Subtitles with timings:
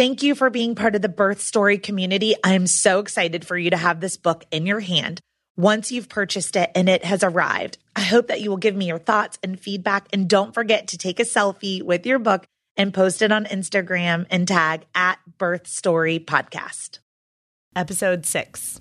[0.00, 2.34] Thank you for being part of the birth story community.
[2.42, 5.20] I am so excited for you to have this book in your hand
[5.58, 7.76] once you've purchased it and it has arrived.
[7.94, 10.08] I hope that you will give me your thoughts and feedback.
[10.10, 12.46] And don't forget to take a selfie with your book
[12.78, 17.00] and post it on Instagram and tag at Birth Story Podcast.
[17.76, 18.80] Episode six.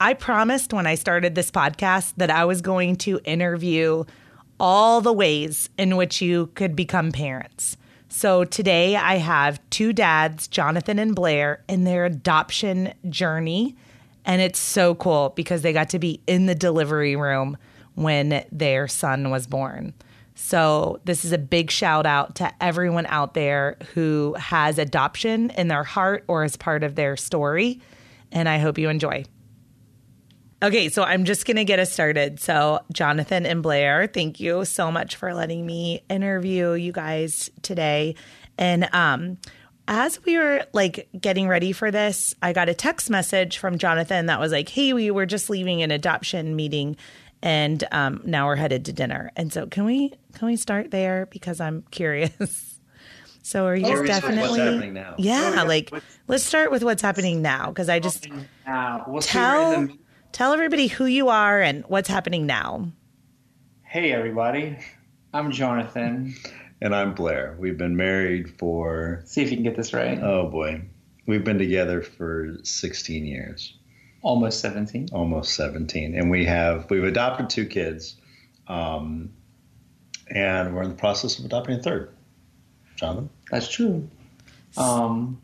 [0.00, 4.04] I promised when I started this podcast that I was going to interview
[4.58, 7.76] all the ways in which you could become parents.
[8.08, 13.76] So today I have two dads, Jonathan and Blair, in their adoption journey.
[14.24, 17.56] And it's so cool because they got to be in the delivery room
[17.94, 19.92] when their son was born.
[20.40, 25.66] So, this is a big shout out to everyone out there who has adoption in
[25.66, 27.80] their heart or as part of their story.
[28.30, 29.24] And I hope you enjoy.
[30.60, 32.40] Okay, so I'm just going to get us started.
[32.40, 38.16] So, Jonathan and Blair, thank you so much for letting me interview you guys today.
[38.58, 39.38] And um,
[39.86, 44.26] as we were like getting ready for this, I got a text message from Jonathan
[44.26, 46.96] that was like, "Hey, we were just leaving an adoption meeting
[47.42, 49.30] and um, now we're headed to dinner.
[49.36, 52.80] And so, can we can we start there because I'm curious.
[53.42, 55.14] so, are you oh, definitely what's happening now?
[55.18, 55.62] Yeah, oh, yeah.
[55.62, 58.26] like what's, let's start with what's happening now because I just
[59.06, 59.88] we'll tell.
[60.32, 62.92] Tell everybody who you are and what's happening now.
[63.82, 64.78] Hey, everybody,
[65.32, 66.34] I'm Jonathan.
[66.80, 67.56] And I'm Blair.
[67.58, 69.22] We've been married for.
[69.24, 70.18] See if you can get this right.
[70.22, 70.82] Oh boy,
[71.26, 73.78] we've been together for 16 years
[74.22, 78.16] almost 17 almost 17 and we have we've adopted two kids
[78.66, 79.32] um,
[80.28, 82.14] and we're in the process of adopting a third
[82.96, 84.08] jonathan that's true
[84.76, 85.40] um,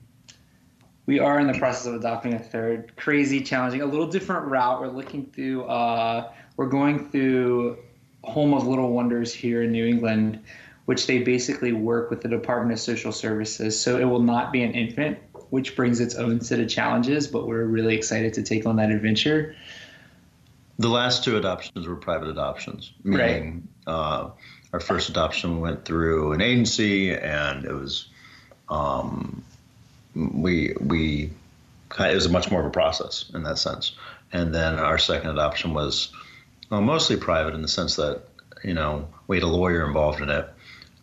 [1.07, 4.81] we are in the process of adopting a third crazy challenging a little different route
[4.81, 7.79] we're looking through uh, we're going through
[8.23, 10.41] Home of Little Wanderers here in new england
[10.87, 14.63] which they basically work with the department of social services so it will not be
[14.63, 15.19] an infant
[15.55, 18.91] which brings its own set of challenges, but we're really excited to take on that
[18.91, 19.55] adventure.
[20.81, 23.93] The last two adoptions were private adoptions, meaning right.
[23.95, 24.31] uh,
[24.73, 28.09] our first adoption went through an agency, and it was
[28.69, 29.45] um,
[30.15, 31.31] we we
[31.99, 33.95] it was much more of a process in that sense.
[34.33, 36.13] And then our second adoption was
[36.71, 38.23] well, mostly private in the sense that
[38.63, 40.49] you know we had a lawyer involved in it.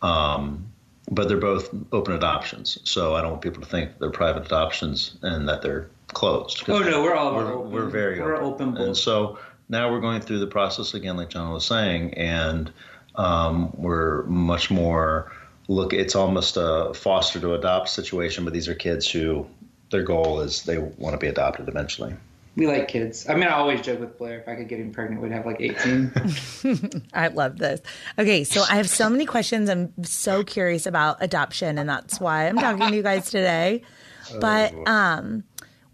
[0.02, 0.66] Um,
[1.10, 2.78] but they're both open adoptions.
[2.84, 6.64] So I don't want people to think they're private adoptions and that they're closed.
[6.68, 8.70] Oh no, we're all we're, we're very we're open.
[8.70, 9.38] open and so
[9.68, 12.70] now we're going through the process again, like John was saying, and
[13.14, 15.32] um, we're much more
[15.68, 15.92] look.
[15.92, 19.46] It's almost a foster to adopt situation, but these are kids who
[19.90, 22.14] their goal is they want to be adopted eventually
[22.54, 23.28] we like kids.
[23.28, 25.46] I mean, I always joke with Blair if I could get him pregnant, we'd have
[25.46, 27.02] like 18.
[27.14, 27.80] I love this.
[28.18, 29.70] Okay, so I have so many questions.
[29.70, 33.82] I'm so curious about adoption, and that's why I'm talking to you guys today.
[34.40, 35.44] But oh, um,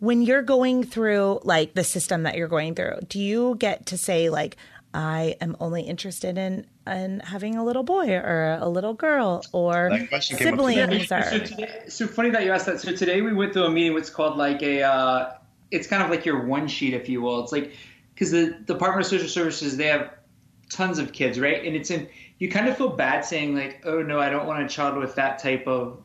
[0.01, 3.97] when you're going through like the system that you're going through, do you get to
[3.97, 4.57] say like,
[4.93, 9.91] I am only interested in in having a little boy or a little girl or
[10.21, 11.13] siblings.
[11.13, 11.23] Or...
[11.23, 12.81] So, today, so funny that you asked that.
[12.81, 13.95] So today we went to a meeting.
[13.95, 15.33] What's called like a uh,
[15.71, 17.43] it's kind of like your one sheet, if you will.
[17.43, 17.75] It's like
[18.15, 20.11] because the Department of Social Services they have
[20.71, 21.65] tons of kids, right?
[21.65, 22.09] And it's in
[22.39, 25.15] you kind of feel bad saying like, oh no, I don't want a child with
[25.17, 26.03] that type of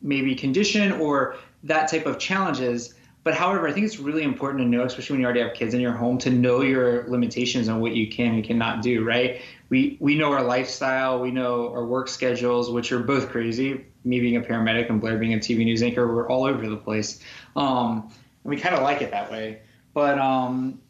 [0.00, 2.94] maybe condition or that type of challenges.
[3.28, 5.74] But however, I think it's really important to know, especially when you already have kids
[5.74, 9.04] in your home, to know your limitations on what you can and cannot do.
[9.04, 9.42] Right?
[9.68, 13.84] We we know our lifestyle, we know our work schedules, which are both crazy.
[14.02, 16.78] Me being a paramedic and Blair being a TV news anchor, we're all over the
[16.78, 17.22] place.
[17.54, 18.10] Um,
[18.44, 19.60] we kind of like it that way.
[19.92, 20.80] But um,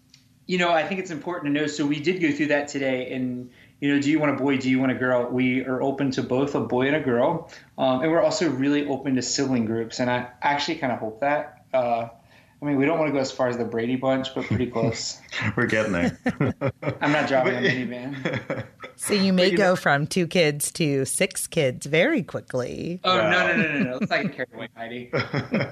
[0.46, 1.66] you know, I think it's important to know.
[1.66, 3.50] So we did go through that today, and
[3.80, 4.58] you know, do you want a boy?
[4.58, 5.28] Do you want a girl?
[5.28, 8.86] We are open to both a boy and a girl, um, and we're also really
[8.86, 9.98] open to sibling groups.
[9.98, 11.64] And I actually kind of hope that.
[11.74, 12.10] Uh,
[12.60, 14.66] I mean, we don't want to go as far as the Brady Bunch, but pretty
[14.66, 15.20] close.
[15.56, 16.18] We're getting there.
[17.00, 18.64] I'm not driving a minivan.
[19.00, 22.98] So you may you go know, from two kids to six kids very quickly.
[23.04, 23.30] Oh wow.
[23.30, 23.98] no no no no no!
[23.98, 25.12] Let's not get carried away, Heidi.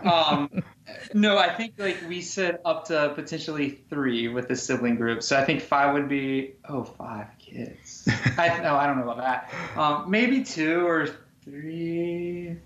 [0.09, 0.63] Um,
[1.13, 5.25] no, I think like we said up to potentially three with the sibling group.
[5.25, 8.09] So I think five would be oh five kids.
[8.39, 9.77] I no, I don't know about that.
[9.77, 11.09] Um, maybe two or
[11.43, 12.59] three.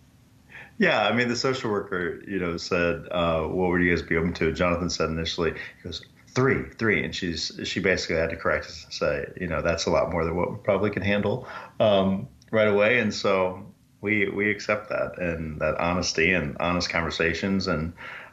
[0.80, 4.16] Yeah, I mean, the social worker, you know, said, uh, "What would you guys be
[4.16, 6.02] open to?" Jonathan said initially, he goes,
[6.34, 9.84] three, three, and she's she basically had to correct us and say, you know, that's
[9.84, 11.46] a lot more than what we probably can handle
[11.80, 13.62] um, right away, and so
[14.00, 17.92] we we accept that and that honesty and honest conversations and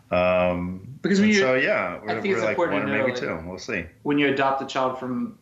[0.09, 2.97] um, because when you, so yeah, we're, I think we're it's like important one to
[2.97, 3.39] know, maybe two.
[3.45, 3.87] We'll see.
[4.03, 5.37] When you adopt a child from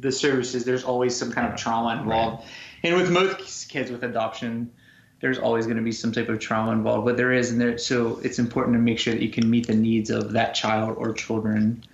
[0.00, 2.50] the services, there's always some kind of trauma involved, right.
[2.82, 4.72] and with most kids with adoption
[5.20, 7.78] there's always going to be some type of trauma involved, but there is, and there.
[7.78, 10.96] So it's important to make sure that you can meet the needs of that child
[10.98, 11.84] or children.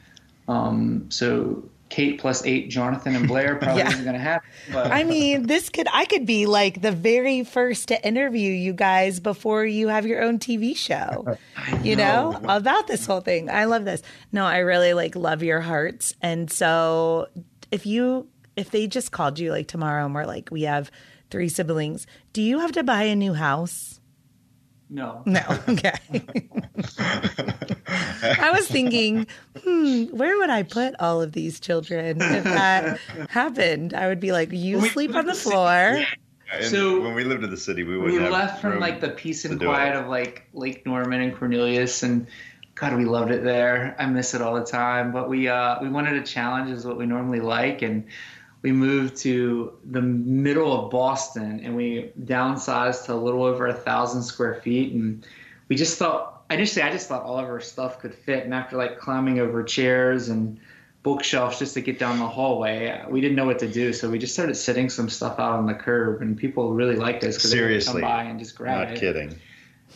[0.49, 3.89] Um, so Kate plus eight, Jonathan and Blair probably yeah.
[3.89, 4.49] isn't going to happen.
[4.73, 4.93] But.
[4.93, 9.19] I mean, this could I could be like the very first to interview you guys
[9.19, 11.37] before you have your own TV show.
[11.83, 12.33] you know.
[12.33, 13.51] know about this whole thing.
[13.51, 14.03] I love this.
[14.31, 17.29] No, I really like love your hearts, and so
[17.71, 20.91] if you if they just called you like tomorrow and we're like we have
[21.31, 22.07] three siblings.
[22.33, 24.01] Do you have to buy a new house?
[24.89, 25.23] No.
[25.27, 25.43] No.
[25.69, 25.93] Okay.
[27.89, 29.27] I was thinking,
[29.63, 32.99] hmm, where would I put all of these children if that
[33.31, 33.95] happened?
[33.95, 35.99] I would be like, you We- sleep on the floor.
[36.53, 39.01] And So- when we lived in the city, we we would have left from like
[39.01, 42.27] the peace and quiet of like Lake Norman and Cornelius and
[42.77, 43.97] God, we loved it there.
[43.99, 45.11] I miss it all the time.
[45.11, 48.05] But we uh, we wanted a challenge, is what we normally like, and
[48.67, 53.73] we moved to the middle of Boston, and we downsized to a little over a
[53.73, 55.25] thousand square feet, and
[55.69, 58.77] we just thought initially I just thought all of our stuff could fit, and after
[58.77, 60.59] like climbing over chairs and
[61.05, 64.19] bookshelves just to get down the hallway, we didn't know what to do, so we
[64.19, 67.53] just started sitting some stuff out on the curb, and people really liked us because
[67.53, 68.91] they would come by and just grab Not it.
[68.95, 69.41] Not kidding.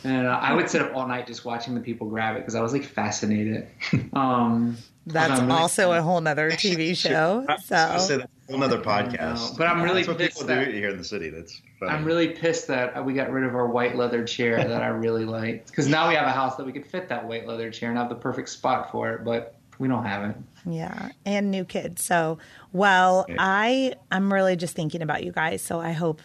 [0.05, 2.55] And uh, I would sit up all night just watching the people grab it because
[2.55, 3.67] I was like fascinated.
[4.13, 7.45] Um, That's I'm really- also a whole nother TV show.
[7.49, 9.57] I say So that's a whole other podcast.
[9.57, 11.29] but I'm really that's what pissed people that- do here in the city.
[11.29, 11.91] That's funny.
[11.91, 15.25] I'm really pissed that we got rid of our white leather chair that I really
[15.25, 17.89] liked because now we have a house that we could fit that white leather chair
[17.89, 20.35] and have the perfect spot for it, but we don't have it.
[20.65, 22.03] yeah, and new kids.
[22.03, 22.37] So
[22.71, 25.63] well, I I'm really just thinking about you guys.
[25.63, 26.21] So I hope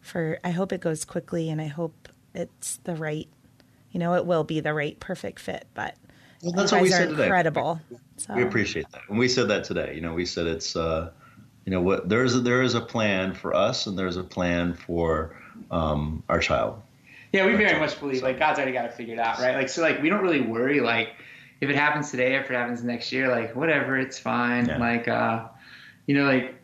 [0.00, 3.28] for I hope it goes quickly, and I hope it's the right.
[3.90, 5.66] You know, it will be the right perfect fit.
[5.74, 5.96] But
[6.42, 7.24] Well, that's what we said today.
[7.24, 7.80] incredible.
[8.16, 9.94] So We appreciate that, and we said that today.
[9.94, 11.10] You know, we said it's, uh,
[11.64, 14.74] you know, what there's a, there is a plan for us, and there's a plan
[14.74, 15.36] for
[15.70, 16.80] um, our child.
[17.32, 19.54] Yeah, we very much believe like God's already got it figured out, right?
[19.54, 21.10] Like so, like we don't really worry like
[21.60, 24.66] if it happens today, if it happens next year, like whatever, it's fine.
[24.66, 24.78] Yeah.
[24.78, 25.46] Like, uh,
[26.06, 26.54] you know, like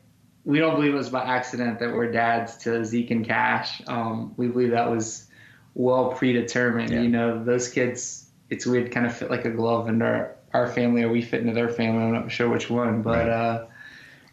[0.45, 3.83] we don't believe it was by accident that we're dads to Zeke and Cash.
[3.87, 5.27] Um, we believe that was
[5.75, 6.91] well predetermined.
[6.91, 7.03] Yeah.
[7.03, 10.69] You know, those kids, it's weird, kind of fit like a glove into our, our
[10.69, 12.03] family, or we fit into their family.
[12.05, 13.67] I'm not sure which one, but uh,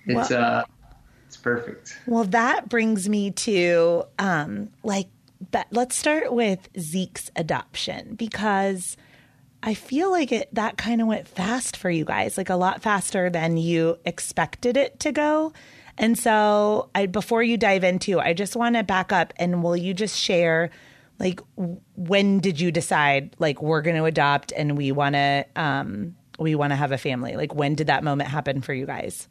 [0.05, 0.63] it's uh,
[1.27, 1.97] it's perfect.
[2.05, 5.07] Well, that brings me to um, like
[5.51, 5.67] that.
[5.71, 8.97] Let's start with Zeke's adoption because
[9.63, 12.81] I feel like it that kind of went fast for you guys, like a lot
[12.81, 15.53] faster than you expected it to go.
[15.97, 19.77] And so, I before you dive into, I just want to back up and will
[19.77, 20.69] you just share
[21.19, 21.39] like
[21.95, 26.55] when did you decide like we're going to adopt and we want to um we
[26.55, 27.35] want to have a family?
[27.35, 29.27] Like when did that moment happen for you guys?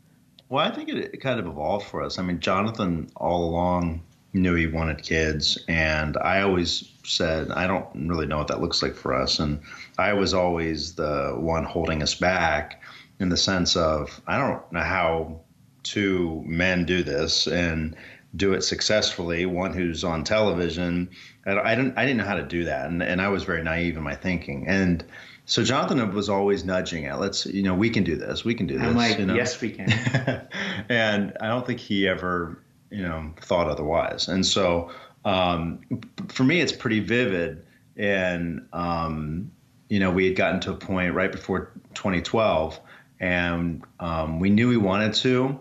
[0.49, 2.19] Well, I think it, it kind of evolved for us.
[2.19, 4.03] I mean, Jonathan all along
[4.35, 8.83] knew he wanted kids, and I always said, I don't really know what that looks
[8.83, 9.39] like for us.
[9.39, 9.61] And
[9.99, 12.83] I was always the one holding us back
[13.19, 15.41] in the sense of, I don't know how
[15.83, 17.97] two men do this and
[18.35, 19.47] do it successfully.
[19.47, 21.11] One who's on television.
[21.47, 22.87] I, I didn't, I didn't know how to do that.
[22.87, 24.67] And, and I was very naive in my thinking.
[24.67, 25.05] And
[25.45, 28.45] so Jonathan was always nudging at, let's, you know, we can do this.
[28.45, 28.87] We can do this.
[28.87, 29.35] I'm like, you know?
[29.35, 29.91] yes, we can.
[30.89, 34.29] and I don't think he ever, you know, thought otherwise.
[34.29, 34.91] And so,
[35.25, 35.81] um,
[36.29, 37.67] for me, it's pretty vivid.
[37.97, 39.51] And um,
[39.93, 42.81] you know, we had gotten to a point right before 2012,
[43.21, 45.61] and um, we knew we wanted to,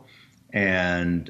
[0.54, 1.30] and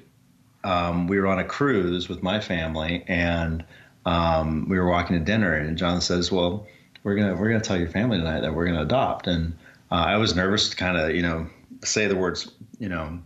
[0.64, 3.64] um, we were on a cruise with my family, and
[4.06, 6.68] um, we were walking to dinner, and John says, "Well,
[7.04, 9.54] we're gonna we're gonna tell your family tonight that we're gonna adopt." And
[9.92, 11.48] uh, I was nervous to kind of you know
[11.84, 13.20] say the words you know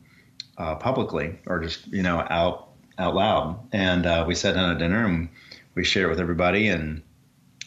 [0.58, 3.60] uh, publicly or just you know out out loud.
[3.72, 5.30] And uh, we sat down at dinner and
[5.76, 7.02] we shared it with everybody, and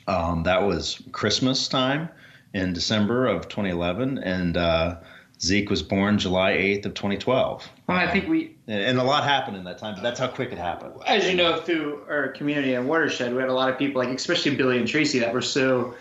[0.07, 2.09] um, that was Christmas time
[2.55, 4.97] in December of 2011, and uh,
[5.41, 7.69] Zeke was born July 8th of 2012.
[7.87, 10.27] Well, I think we, And, and a lot happened in that time, but that's how
[10.27, 10.95] quick it happened.
[11.07, 14.15] as you know, through our community and watershed, we had a lot of people, like
[14.15, 15.95] especially Billy and Tracy, that were so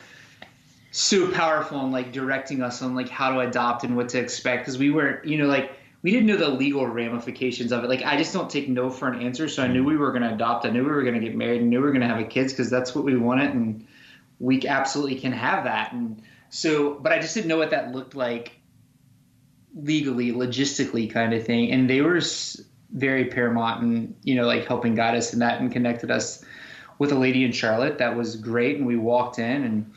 [0.91, 4.63] so powerful in like directing us on like how to adopt and what to expect
[4.63, 7.89] because we weren't, you know, like we didn't know the legal ramifications of it.
[7.89, 10.23] Like I just don't take no for an answer, so I knew we were going
[10.23, 10.65] to adopt.
[10.65, 11.61] I knew we were going to get married.
[11.61, 13.85] I knew we were going to have a kids because that's what we wanted, and
[14.39, 15.93] we absolutely can have that.
[15.93, 18.56] And so, but I just didn't know what that looked like
[19.83, 21.71] legally, logistically, kind of thing.
[21.71, 22.21] And they were
[22.91, 26.43] very paramount and you know like helping guide us in that and connected us
[26.99, 28.77] with a lady in Charlotte that was great.
[28.77, 29.93] And we walked in and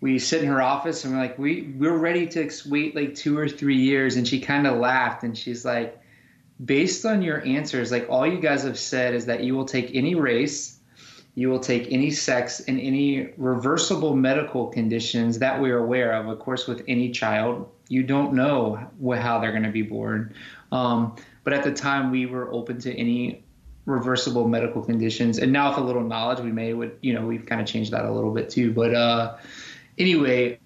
[0.00, 3.38] we sit in her office and we're like, we we're ready to wait like two
[3.38, 4.16] or three years.
[4.16, 6.00] And she kind of laughed and she's like,
[6.62, 9.94] based on your answers, like all you guys have said is that you will take
[9.94, 10.73] any race,
[11.34, 16.28] you will take any sex and any reversible medical conditions that we're aware of.
[16.28, 18.76] Of course, with any child, you don't know
[19.16, 20.32] how they're going to be born.
[20.70, 23.44] Um, but at the time, we were open to any
[23.86, 25.38] reversible medical conditions.
[25.38, 27.90] And now, with a little knowledge, we may would you know we've kind of changed
[27.92, 28.72] that a little bit too.
[28.72, 29.36] But uh,
[29.98, 30.58] anyway,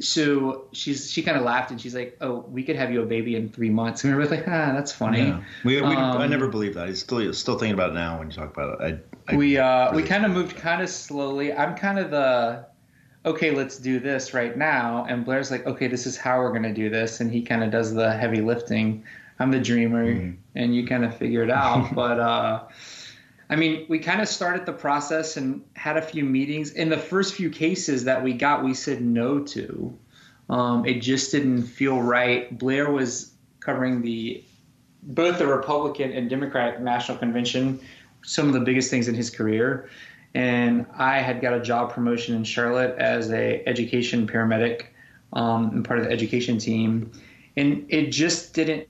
[0.00, 3.06] so she's she kind of laughed and she's like, "Oh, we could have you a
[3.06, 5.42] baby in three months." And we were both like, "Ah, that's funny." Yeah.
[5.64, 6.88] We, we um, I never believed that.
[6.88, 9.00] He's still still thinking about it now when you talk about it.
[9.28, 11.52] I, I we uh really we kind of moved kind of slowly.
[11.52, 12.66] I'm kind of the
[13.24, 16.74] okay, let's do this right now, and Blair's like, okay, this is how we're gonna
[16.74, 19.04] do this, and he kind of does the heavy lifting.
[19.38, 20.32] I'm the dreamer, mm-hmm.
[20.56, 21.94] and you kind of figure it out.
[21.94, 22.64] but uh,
[23.50, 26.72] I mean, we kind of started the process and had a few meetings.
[26.72, 29.98] In the first few cases that we got, we said no to.
[30.48, 32.56] Um, it just didn't feel right.
[32.58, 34.44] Blair was covering the
[35.02, 37.78] both the Republican and Democratic National Convention,
[38.24, 39.90] some of the biggest things in his career.
[40.34, 44.86] And I had got a job promotion in Charlotte as a education paramedic
[45.34, 47.12] um, and part of the education team,
[47.56, 48.88] and it just didn't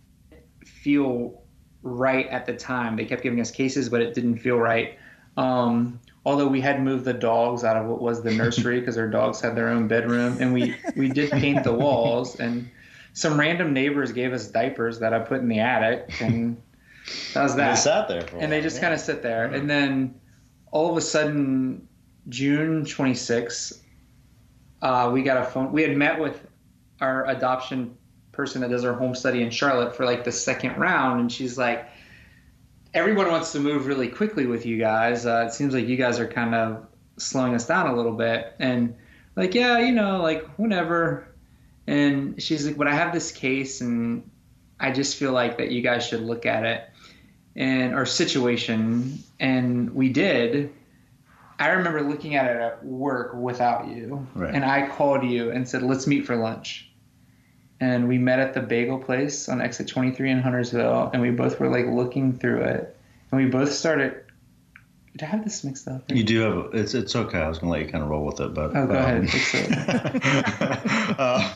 [0.64, 1.43] feel
[1.84, 2.96] right at the time.
[2.96, 4.98] They kept giving us cases, but it didn't feel right.
[5.36, 9.08] Um, although we had moved the dogs out of what was the nursery because our
[9.08, 12.40] dogs had their own bedroom, and we we did paint the walls.
[12.40, 12.68] And
[13.12, 16.60] some random neighbors gave us diapers that I put in the attic, and
[17.34, 17.76] that was that.
[17.76, 18.82] They sat there, and they just yeah.
[18.82, 19.44] kind of sit there.
[19.44, 20.18] And then
[20.72, 21.86] all of a sudden,
[22.28, 23.80] June 26th,
[24.82, 25.70] uh, we got a phone.
[25.70, 26.46] We had met with
[27.00, 27.96] our adoption
[28.34, 31.56] person that does our home study in Charlotte for like the second round, and she's
[31.58, 31.88] like,
[32.92, 35.26] everyone wants to move really quickly with you guys.
[35.26, 36.86] Uh, it seems like you guys are kind of
[37.16, 38.96] slowing us down a little bit, and
[39.36, 41.28] like, yeah, you know, like whatever.
[41.86, 44.30] And she's like, but I have this case, and
[44.80, 46.88] I just feel like that you guys should look at it
[47.56, 50.72] and our situation, and we did.
[51.58, 54.52] I remember looking at it at work without you, right.
[54.52, 56.90] and I called you and said, "Let's meet for lunch."
[57.84, 61.60] And we met at the bagel place on exit 23 in Huntersville, and we both
[61.60, 62.96] were like looking through it,
[63.30, 64.23] and we both started.
[65.16, 66.10] Did I have this mixed up?
[66.10, 67.38] You do have it's it's okay.
[67.38, 69.28] I was gonna let you kind of roll with it, but oh, go um, ahead.
[71.18, 71.54] uh,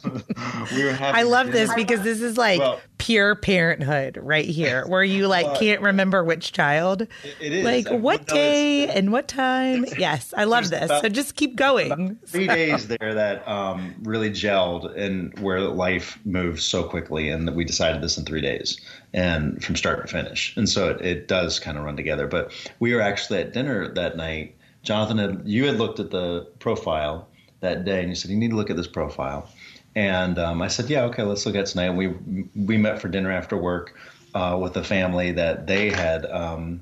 [0.72, 4.86] we were having I love this because this is like well, pure parenthood right here,
[4.86, 7.02] where you like uh, can't remember which child.
[7.02, 7.10] It,
[7.40, 9.86] it is like what day and what time.
[9.98, 10.84] Yes, I love this.
[10.84, 12.18] About, so just keep going.
[12.26, 17.56] Three days there that um, really gelled, and where life moves so quickly, and that
[17.56, 18.80] we decided this in three days,
[19.12, 22.26] and from start to finish, and so it, it does kind of run together.
[22.26, 24.54] But we were actually at dinner that night.
[24.82, 27.28] Jonathan, had, you had looked at the profile
[27.60, 29.50] that day, and you said you need to look at this profile
[29.98, 31.86] and um, I said, yeah, okay, let's look at tonight.
[31.86, 32.08] And we
[32.54, 33.98] we met for dinner after work
[34.32, 36.80] uh, with a family that they had um,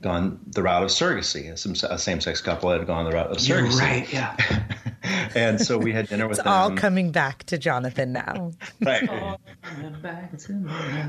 [0.00, 1.50] gone the route of surrogacy.
[1.84, 3.48] A same-sex couple had gone the route of surrogacy.
[3.48, 4.36] You're right, yeah.
[5.34, 6.52] and so we had dinner with it's them.
[6.52, 8.52] all coming back to Jonathan now.
[8.80, 9.08] right.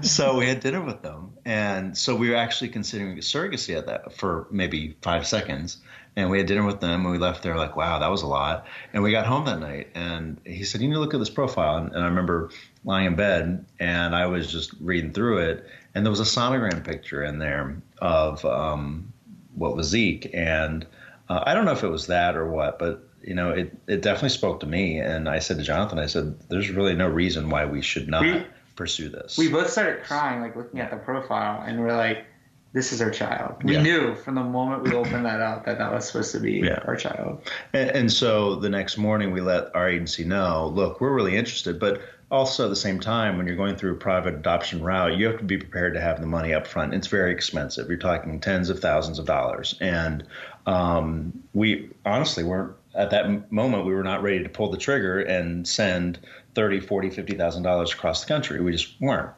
[0.02, 4.13] so we had dinner with them, and so we were actually considering surrogacy at that
[4.13, 5.78] for maybe five seconds
[6.15, 8.28] and we had dinner with them and we left there like wow that was a
[8.28, 11.19] lot and we got home that night and he said you need to look at
[11.19, 12.49] this profile and, and i remember
[12.84, 16.84] lying in bed and i was just reading through it and there was a sonogram
[16.84, 19.12] picture in there of um,
[19.56, 20.86] what was zeke and
[21.30, 24.02] uh, i don't know if it was that or what but you know it, it
[24.02, 27.49] definitely spoke to me and i said to jonathan i said there's really no reason
[27.49, 28.43] why we should not we,
[28.75, 32.25] pursue this we both started crying like looking at the profile and we're like
[32.71, 33.63] this is our child.
[33.63, 33.82] We yeah.
[33.82, 36.84] knew from the moment we opened that up that that was supposed to be yeah.
[36.86, 37.41] our child.
[37.73, 41.80] And, and, so the next morning we let our agency know, look, we're really interested,
[41.80, 45.28] but also at the same time, when you're going through a private adoption route, you
[45.28, 46.94] have to be prepared to have the money up front.
[46.94, 47.88] It's very expensive.
[47.88, 49.76] You're talking tens of thousands of dollars.
[49.80, 50.26] And
[50.65, 55.20] um, we honestly weren't at that moment we were not ready to pull the trigger
[55.20, 56.20] and send
[56.56, 59.30] 30 40 50 thousand dollars across the country we just weren't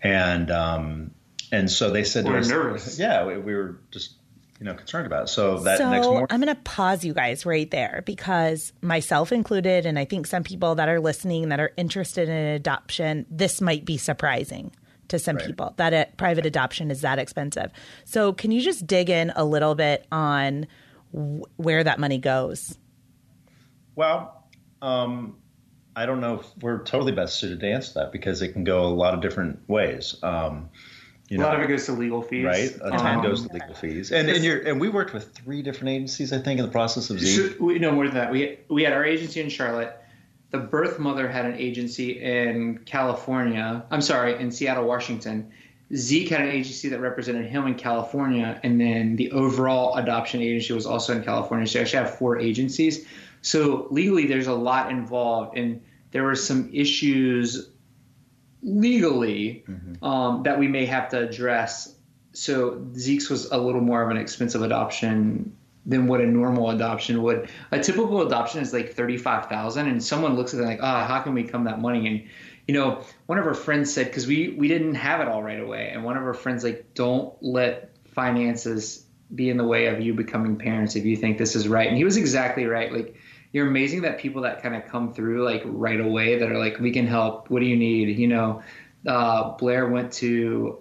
[0.00, 1.10] and um,
[1.52, 2.98] and so they said, we're us, nervous.
[2.98, 4.14] Yeah, we, we, were just
[4.60, 5.30] you know concerned about.
[5.30, 9.32] So that so next morning, I'm going to pause you guys right there because myself
[9.32, 13.60] included, and I think some people that are listening that are interested in adoption, this
[13.60, 14.70] might be surprising
[15.08, 15.46] to some right.
[15.46, 17.72] people that a, private adoption is that expensive.
[18.04, 20.66] So can you just dig in a little bit on
[21.12, 22.78] w- where that money goes?
[23.96, 24.46] Well,
[24.82, 25.38] um,
[25.96, 28.84] I don't know if we're totally best suited to answer that because it can go
[28.84, 30.16] a lot of different ways.
[30.22, 30.68] Um,
[31.30, 32.74] you know, a lot of it goes to legal fees, right?
[32.82, 35.62] A ton um, goes to legal fees, and and, you're, and we worked with three
[35.62, 37.52] different agencies, I think, in the process of Zeke.
[37.52, 38.32] So, we know more than that.
[38.32, 39.96] We we had our agency in Charlotte.
[40.50, 43.84] The birth mother had an agency in California.
[43.92, 45.52] I'm sorry, in Seattle, Washington.
[45.94, 50.72] Zeke had an agency that represented him in California, and then the overall adoption agency
[50.72, 51.66] was also in California.
[51.68, 53.06] So I actually have four agencies.
[53.42, 57.70] So legally, there's a lot involved, and there were some issues
[58.62, 60.04] legally mm-hmm.
[60.04, 61.94] um, that we may have to address.
[62.32, 67.22] So Zeke's was a little more of an expensive adoption than what a normal adoption
[67.22, 67.48] would.
[67.72, 71.02] A typical adoption is like thirty five thousand, and someone looks at it like, ah,
[71.02, 72.06] oh, how can we come that money?
[72.06, 72.28] And
[72.68, 75.60] you know, one of our friends said because we we didn't have it all right
[75.60, 80.00] away, and one of our friends like, don't let finances be in the way of
[80.00, 81.88] you becoming parents if you think this is right.
[81.88, 82.92] And he was exactly right.
[82.92, 83.16] Like
[83.52, 86.78] you're amazing that people that kind of come through like right away that are like,
[86.78, 87.50] we can help.
[87.50, 88.16] What do you need?
[88.18, 88.62] You know,
[89.06, 90.78] uh, Blair went to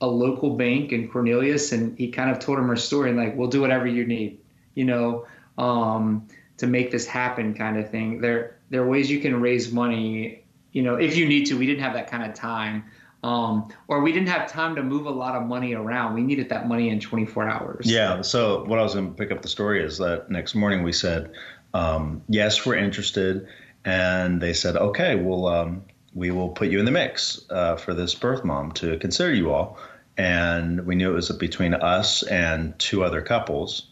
[0.00, 3.36] a local bank in Cornelius and he kind of told him her story and like,
[3.36, 4.38] we'll do whatever you need,
[4.74, 6.26] you know, um,
[6.58, 8.20] to make this happen kind of thing.
[8.20, 11.58] There, there are ways you can raise money, you know, if you need to.
[11.58, 12.84] We didn't have that kind of time.
[13.22, 16.14] Um, or we didn't have time to move a lot of money around.
[16.14, 17.86] We needed that money in 24 hours.
[17.86, 18.22] Yeah.
[18.22, 20.92] So what I was going to pick up the story is that next morning we
[20.92, 21.32] said,
[21.74, 23.46] um, yes, we're interested,
[23.84, 25.82] and they said, okay, we'll um,
[26.14, 29.52] we will put you in the mix uh, for this birth mom to consider you
[29.52, 29.78] all.
[30.16, 33.86] And we knew it was between us and two other couples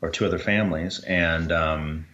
[0.00, 1.00] or two other families.
[1.00, 2.06] And um,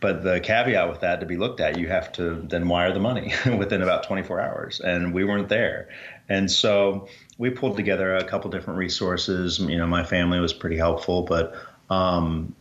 [0.00, 3.00] but the caveat with that to be looked at, you have to then wire the
[3.00, 5.88] money within about 24 hours, and we weren't there.
[6.28, 7.08] And so
[7.38, 9.58] we pulled together a couple different resources.
[9.58, 11.54] You know, my family was pretty helpful, but
[11.88, 12.54] um,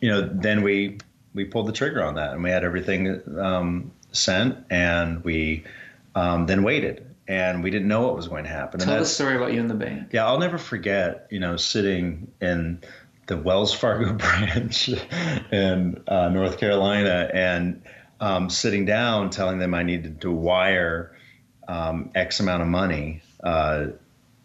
[0.00, 0.98] you know, then we
[1.36, 5.64] we pulled the trigger on that, and we had everything um, sent, and we
[6.14, 8.80] um, then waited, and we didn't know what was going to happen.
[8.80, 10.08] Tell the story about you and the bank.
[10.12, 11.28] Yeah, I'll never forget.
[11.30, 12.82] You know, sitting in
[13.26, 14.88] the Wells Fargo branch
[15.52, 17.82] in uh, North Carolina, and
[18.18, 21.14] um, sitting down, telling them I needed to wire
[21.68, 23.20] um, X amount of money.
[23.44, 23.88] Uh,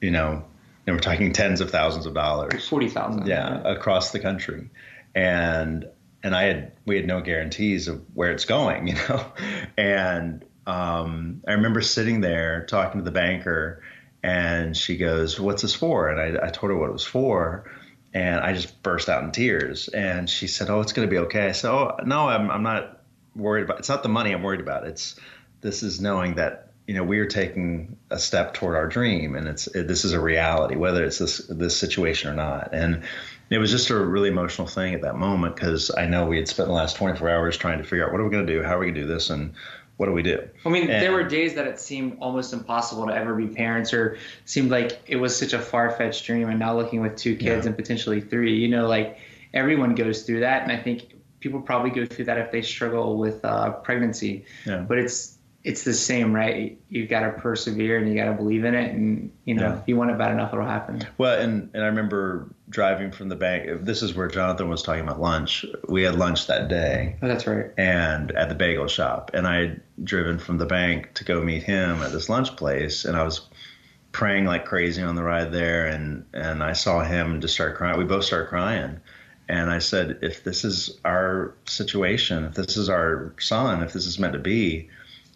[0.02, 0.44] you know,
[0.86, 4.70] and we're talking tens of thousands of dollars, forty thousand, yeah, across the country,
[5.16, 5.88] and
[6.24, 9.26] and I had we had no guarantees of where it's going, you know,
[9.78, 13.82] and um, I remember sitting there talking to the banker,
[14.24, 17.72] and she goes, "What's this for?" And I, I told her what it was for,
[18.14, 19.88] and I just burst out in tears.
[19.88, 22.64] And she said, "Oh, it's going to be okay." I said, "Oh, no, I'm I'm
[22.64, 23.02] not
[23.36, 23.80] worried about.
[23.80, 24.86] It's not the money I'm worried about.
[24.88, 25.20] It's
[25.62, 29.48] this is knowing that." You know, we are taking a step toward our dream, and
[29.48, 32.74] it's it, this is a reality, whether it's this this situation or not.
[32.74, 33.04] And
[33.52, 36.48] it was just a really emotional thing at that moment because I know we had
[36.48, 38.64] spent the last 24 hours trying to figure out what are we going to do,
[38.64, 39.54] how are we going to do this, and
[39.98, 40.48] what do we do?
[40.66, 43.94] I mean, and, there were days that it seemed almost impossible to ever be parents,
[43.94, 46.50] or seemed like it was such a far fetched dream.
[46.50, 47.70] And now looking with two kids yeah.
[47.70, 49.20] and potentially three, you know, like
[49.54, 53.18] everyone goes through that, and I think people probably go through that if they struggle
[53.18, 54.46] with uh, pregnancy.
[54.66, 54.78] Yeah.
[54.78, 56.80] But it's it's the same, right?
[56.90, 59.80] You've got to persevere and you got to believe in it, and you know, yeah.
[59.80, 61.04] if you want it bad enough, it'll happen.
[61.18, 63.84] Well, and and I remember driving from the bank.
[63.84, 65.66] This is where Jonathan was talking about lunch.
[65.88, 67.18] We had lunch that day.
[67.22, 67.68] Oh, that's right.
[67.78, 71.64] And at the bagel shop, and I had driven from the bank to go meet
[71.64, 73.42] him at this lunch place, and I was
[74.12, 77.78] praying like crazy on the ride there, and and I saw him and just start
[77.78, 77.98] crying.
[78.00, 79.00] We both start crying.
[79.50, 84.06] And I said, if this is our situation, if this is our son, if this
[84.06, 84.90] is meant to be,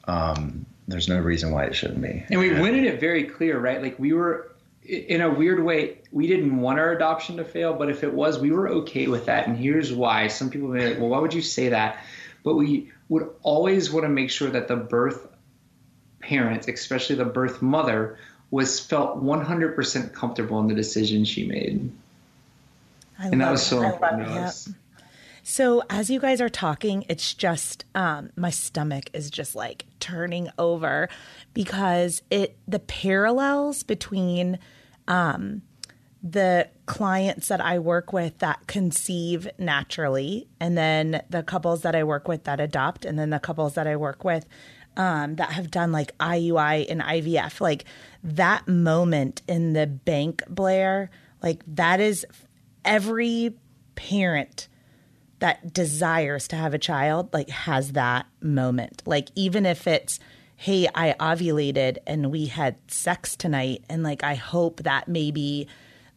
[0.07, 2.23] um, there's no reason why it shouldn't be.
[2.29, 2.59] And we yeah.
[2.59, 3.81] wanted it very clear, right?
[3.81, 4.51] Like we were,
[4.83, 8.39] in a weird way, we didn't want our adoption to fail, but if it was,
[8.39, 9.47] we were okay with that.
[9.47, 10.27] And here's why.
[10.27, 12.03] Some people may be like, well, why would you say that?
[12.43, 15.27] But we would always want to make sure that the birth
[16.19, 18.17] parent, especially the birth mother,
[18.51, 21.91] was felt 100% comfortable in the decision she made.
[23.17, 24.69] I and that was so important to us.
[25.47, 30.49] So as you guys are talking, it's just um, my stomach is just like turning
[30.57, 31.07] over
[31.53, 34.57] because it the parallels between
[35.07, 35.61] um,
[36.23, 42.03] the clients that I work with that conceive naturally, and then the couples that I
[42.03, 44.47] work with that adopt, and then the couples that I work with
[44.97, 47.85] um, that have done like IUI and IVF, like
[48.23, 51.11] that moment in the bank, Blair,
[51.43, 52.25] like that is
[52.83, 53.53] every
[53.93, 54.69] parent
[55.39, 59.03] that desires to have a child like has that moment.
[59.05, 60.19] Like even if it's
[60.57, 65.67] hey i ovulated and we had sex tonight and like i hope that maybe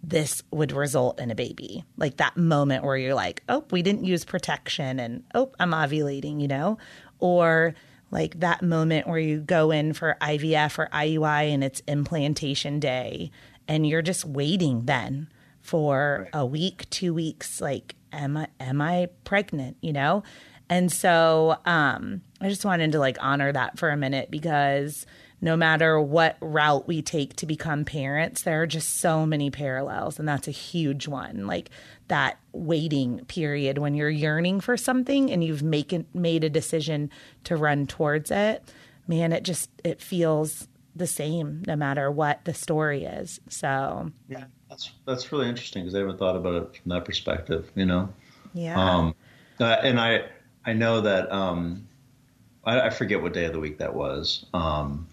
[0.00, 1.85] this would result in a baby.
[1.96, 6.40] Like that moment where you're like oh we didn't use protection and oh i'm ovulating
[6.40, 6.78] you know?
[7.18, 7.74] Or
[8.11, 13.31] like that moment where you go in for ivf or iui and it's implantation day
[13.66, 15.28] and you're just waiting then
[15.61, 16.40] for right.
[16.40, 20.22] a week two weeks like am I am I pregnant, you know?
[20.68, 25.06] And so um I just wanted to like honor that for a minute because
[25.40, 30.18] no matter what route we take to become parents, there are just so many parallels.
[30.18, 31.46] And that's a huge one.
[31.46, 31.70] Like
[32.08, 37.10] that waiting period when you're yearning for something and you've make it, made a decision
[37.44, 38.64] to run towards it.
[39.06, 40.66] Man, it just it feels
[40.96, 43.40] the same no matter what the story is.
[43.48, 47.70] So yeah, that's that's really interesting because I haven't thought about it from that perspective.
[47.74, 48.09] You know,
[48.54, 48.81] Yeah.
[48.81, 49.14] Um,
[49.61, 50.26] uh, and I
[50.64, 51.87] I know that um,
[52.64, 54.46] I, I, forget what day of the week that was.
[54.52, 55.09] Um,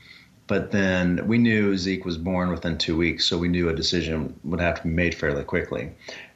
[0.48, 4.38] but then we knew Zeke was born within two weeks, so we knew a decision
[4.44, 5.91] would have to be made fairly quickly.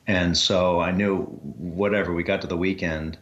[0.07, 1.23] And so I knew
[1.57, 3.17] whatever we got to the weekend,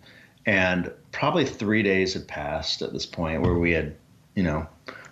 [0.46, 3.96] and probably three days had passed at this point where we had,
[4.36, 4.66] you know,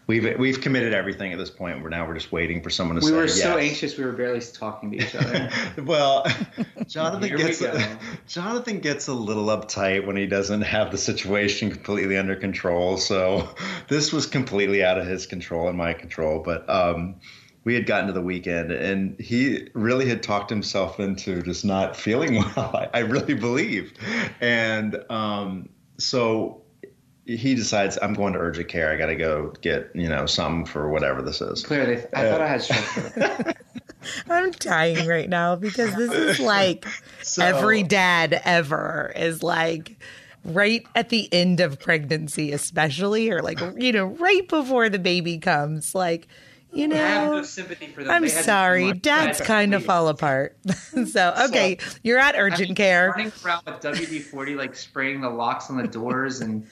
[0.08, 1.82] we've we've committed everything at this point.
[1.82, 3.12] We're now we're just waiting for someone to we say.
[3.12, 3.41] We were yes.
[3.41, 5.50] so anxious, we were barely talking to each other.
[5.84, 6.26] well,
[6.88, 12.18] Jonathan gets a, Jonathan gets a little uptight when he doesn't have the situation completely
[12.18, 12.98] under control.
[12.98, 13.50] So
[13.88, 16.39] this was completely out of his control and my control.
[16.39, 17.15] But um,
[17.63, 21.96] we had gotten to the weekend, and he really had talked himself into just not
[21.96, 22.72] feeling well.
[22.76, 23.94] I, I really believe,
[24.39, 26.64] and um, so
[27.25, 28.91] he decides I'm going to urgent care.
[28.91, 31.63] I got to go get you know something for whatever this is.
[31.63, 33.57] Clearly, I uh, thought I had strep
[34.29, 36.85] I'm dying right now because this is like
[37.21, 39.97] so, every dad ever is like
[40.43, 45.38] right at the end of pregnancy, especially, or like you know right before the baby
[45.38, 46.27] comes, like.
[46.73, 48.11] You know, I have no sympathy for them.
[48.11, 50.57] I'm sorry, dads kind of fall apart.
[51.07, 53.11] so, okay, so, you're at urgent care.
[53.11, 56.67] Running around with WD 40, like spraying the locks on the doors and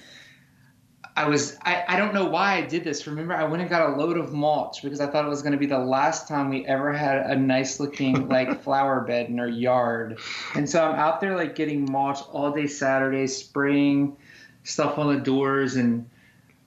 [1.15, 3.05] I was I, I don't know why I did this.
[3.05, 5.51] Remember, I went and got a load of mulch because I thought it was going
[5.51, 9.39] to be the last time we ever had a nice looking like flower bed in
[9.39, 10.19] our yard.
[10.55, 14.17] And so I'm out there like getting mulch all day Saturday, spraying
[14.63, 16.09] stuff on the doors, and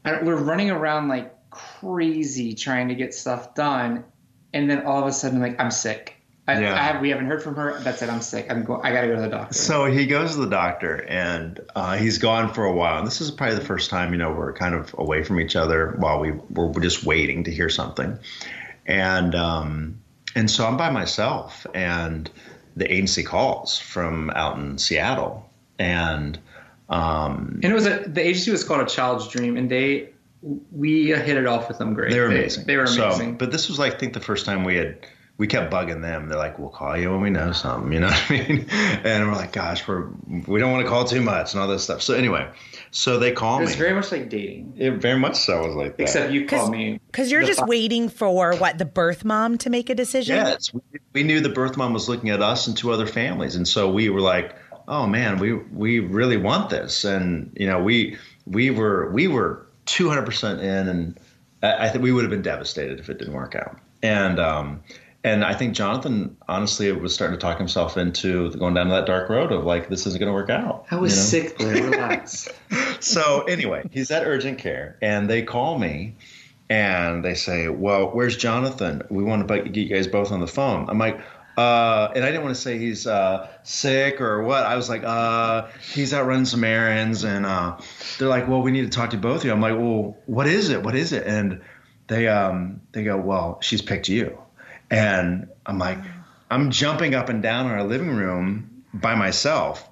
[0.04, 4.04] I, we're running around like crazy trying to get stuff done.
[4.52, 6.15] And then all of a sudden, like I'm sick.
[6.48, 6.74] I, yeah.
[6.74, 7.80] I have, we haven't heard from her.
[7.80, 8.08] That's it.
[8.08, 8.46] I'm sick.
[8.48, 9.54] I'm go, I got to go to the doctor.
[9.54, 12.98] So he goes to the doctor, and uh, he's gone for a while.
[12.98, 15.56] And this is probably the first time, you know, we're kind of away from each
[15.56, 18.18] other while we were just waiting to hear something.
[18.86, 20.00] And um,
[20.36, 22.30] and so I'm by myself, and
[22.76, 26.38] the agency calls from out in Seattle, and
[26.88, 30.10] um, and it was a, the agency was called A Child's Dream, and they
[30.70, 32.12] we hit it off with them great.
[32.12, 32.66] They were amazing.
[32.66, 33.32] They, they were amazing.
[33.32, 34.98] So, but this was like I think the first time we had
[35.38, 36.28] we kept bugging them.
[36.28, 38.66] They're like, "We'll call you when we know something," you know what I mean?
[38.70, 40.08] And we're like, "Gosh, we're
[40.46, 42.48] we don't want to call too much and all this stuff." So anyway,
[42.90, 43.66] so they call me.
[43.66, 44.74] It's very much like dating.
[44.76, 46.04] It very much so was like that.
[46.04, 49.90] Except you call me because you're just waiting for what the birth mom to make
[49.90, 50.36] a decision.
[50.36, 50.80] Yes, we,
[51.12, 53.90] we knew the birth mom was looking at us and two other families, and so
[53.90, 54.56] we were like,
[54.88, 59.66] "Oh man, we we really want this," and you know, we we were we were
[59.84, 61.20] 200 percent in, and
[61.62, 64.40] I, I think we would have been devastated if it didn't work out, and.
[64.40, 64.80] um
[65.26, 69.28] and I think Jonathan, honestly, was starting to talk himself into going down that dark
[69.28, 70.86] road of like, this isn't going to work out.
[70.88, 71.48] I was you know?
[71.48, 71.90] sick, Blair.
[71.90, 72.48] Relax.
[73.00, 76.14] so anyway, he's at urgent care, and they call me,
[76.70, 79.02] and they say, "Well, where's Jonathan?
[79.10, 81.20] We want to get you guys both on the phone." I'm like.
[81.58, 84.64] Uh, and I didn't want to say he's uh, sick or what.
[84.64, 87.78] I was like, uh, he's out running some errands, and uh,
[88.18, 89.52] they're like, well, we need to talk to both of you.
[89.52, 90.82] I'm like, well, what is it?
[90.82, 91.26] What is it?
[91.26, 91.62] And
[92.08, 94.38] they um, they go, well, she's picked you.
[94.90, 95.98] And I'm like,
[96.50, 99.88] I'm jumping up and down in our living room by myself.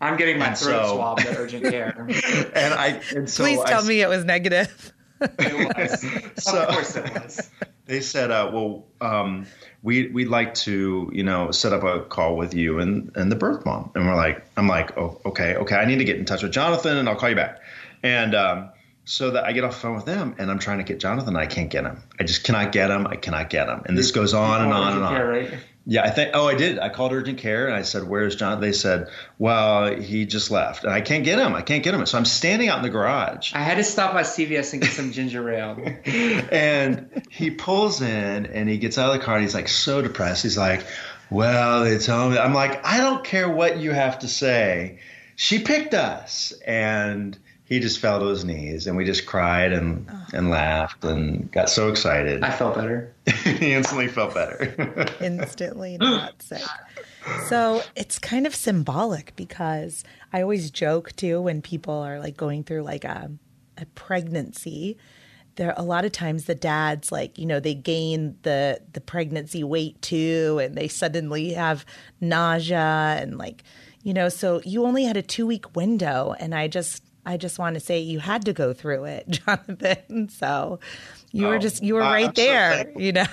[0.00, 2.06] I'm getting my and throat so, swabbed at urgent care.
[2.54, 4.92] and I and so please tell I, me it was negative.
[5.20, 6.04] it was.
[6.44, 7.50] So, of course it was.
[7.86, 9.46] They said, uh, "Well, um,
[9.84, 13.36] we we'd like to, you know, set up a call with you and and the
[13.36, 15.76] birth mom." And we're like, "I'm like, oh, okay, okay.
[15.76, 17.60] I need to get in touch with Jonathan, and I'll call you back."
[18.02, 18.70] And um,
[19.06, 21.36] so that I get off the phone with them and I'm trying to get Jonathan.
[21.36, 22.02] I can't get him.
[22.20, 23.06] I just cannot get him.
[23.06, 23.82] I cannot get him.
[23.86, 25.14] And this goes on and on and on.
[25.14, 25.54] Care, right?
[25.86, 26.32] Yeah, I think.
[26.34, 26.80] Oh, I did.
[26.80, 29.06] I called urgent care and I said, "Where's John?" They said,
[29.38, 31.54] "Well, he just left, and I can't get him.
[31.54, 33.54] I can't get him." So I'm standing out in the garage.
[33.54, 35.78] I had to stop by CVS and get some ginger ale.
[36.50, 39.36] and he pulls in and he gets out of the car.
[39.36, 40.42] and He's like so depressed.
[40.42, 40.84] He's like,
[41.30, 44.98] "Well, they tell me." I'm like, "I don't care what you have to say.
[45.36, 50.06] She picked us." And he just fell to his knees and we just cried and
[50.10, 50.26] oh.
[50.32, 52.42] and laughed and got so excited.
[52.42, 53.12] I felt better.
[53.44, 55.08] he instantly felt better.
[55.20, 56.62] instantly not sick.
[57.48, 62.62] So it's kind of symbolic because I always joke too when people are like going
[62.62, 63.32] through like a
[63.76, 64.96] a pregnancy.
[65.56, 69.64] There a lot of times the dads like you know they gain the the pregnancy
[69.64, 71.84] weight too, and they suddenly have
[72.20, 73.64] nausea and like
[74.04, 77.58] you know so you only had a two week window, and I just I just
[77.58, 80.28] want to say you had to go through it, Jonathan.
[80.28, 80.78] So
[81.32, 83.26] you oh, were just you were right I'm there, so you know.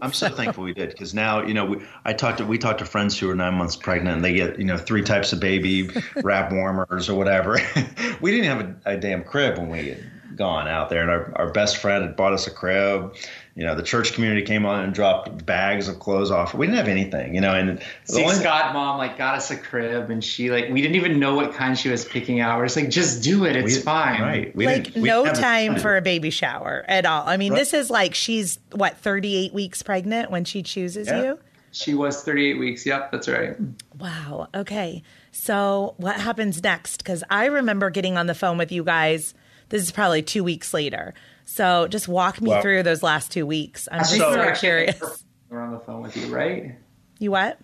[0.00, 2.78] I'm so thankful we did because now you know we, I talked to we talked
[2.78, 5.40] to friends who are nine months pregnant and they get you know three types of
[5.40, 5.90] baby
[6.22, 7.58] wrap warmers or whatever.
[8.20, 9.96] we didn't have a, a, damn crib when we
[10.36, 11.02] gone out there.
[11.02, 13.14] And our, our best friend had bought us a crib.
[13.54, 16.54] You know, the church community came on and dropped bags of clothes off.
[16.54, 17.54] We didn't have anything, you know.
[17.54, 20.96] And See, only, Scott mom like got us a crib, and she like we didn't
[20.96, 22.56] even know what kind she was picking out.
[22.56, 24.22] We're just like, just do it, it's we, fine.
[24.22, 24.56] Right?
[24.56, 27.26] We like no time for a baby shower at all.
[27.26, 27.58] I mean, right.
[27.58, 31.22] this is like she's what 38 weeks pregnant when she chooses yeah.
[31.22, 31.38] you.
[31.72, 32.86] She was 38 weeks.
[32.86, 33.56] Yep, that's right.
[33.98, 34.48] Wow.
[34.54, 35.02] Okay.
[35.32, 36.98] So what happens next?
[36.98, 39.34] Because I remember getting on the phone with you guys.
[39.72, 41.14] This is probably two weeks later.
[41.46, 43.88] So just walk me well, through those last two weeks.
[43.90, 45.00] I'm just so, so curious.
[45.48, 46.76] We're on the phone with you, right?
[47.18, 47.58] You what?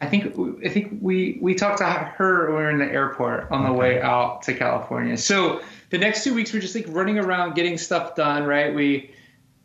[0.00, 3.50] I think I think we we talked to her when we were in the airport
[3.52, 3.78] on the okay.
[3.78, 5.16] way out to California.
[5.16, 8.74] So the next two weeks we're just like running around getting stuff done, right?
[8.74, 9.12] We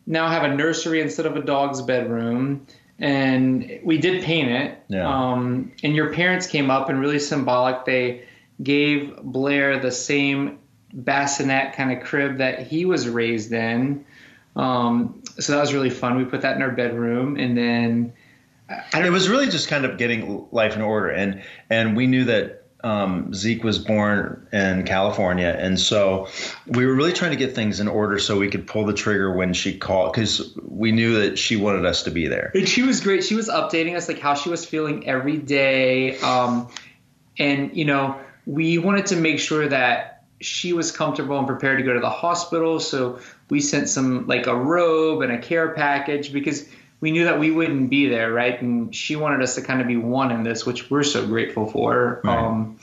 [0.06, 2.64] now have a nursery instead of a dog's bedroom,
[3.00, 4.78] and we did paint it.
[4.88, 5.08] Yeah.
[5.08, 7.84] Um, and your parents came up and really symbolic.
[7.84, 8.22] They
[8.62, 10.60] gave Blair the same
[10.92, 14.04] bassinet kind of crib that he was raised in.
[14.56, 16.16] Um, so that was really fun.
[16.16, 18.12] We put that in our bedroom, and then
[18.94, 21.08] it was really just kind of getting life in order.
[21.08, 26.28] And and we knew that um, Zeke was born in California, and so
[26.66, 29.32] we were really trying to get things in order so we could pull the trigger
[29.32, 32.50] when she called because we knew that she wanted us to be there.
[32.54, 33.24] And she was great.
[33.24, 36.68] She was updating us like how she was feeling every day, um,
[37.38, 40.11] and you know we wanted to make sure that
[40.44, 42.80] she was comfortable and prepared to go to the hospital.
[42.80, 46.68] So we sent some like a robe and a care package because
[47.00, 48.60] we knew that we wouldn't be there, right?
[48.60, 51.66] And she wanted us to kind of be one in this, which we're so grateful
[51.66, 52.20] for.
[52.24, 52.38] Right.
[52.38, 52.78] Um,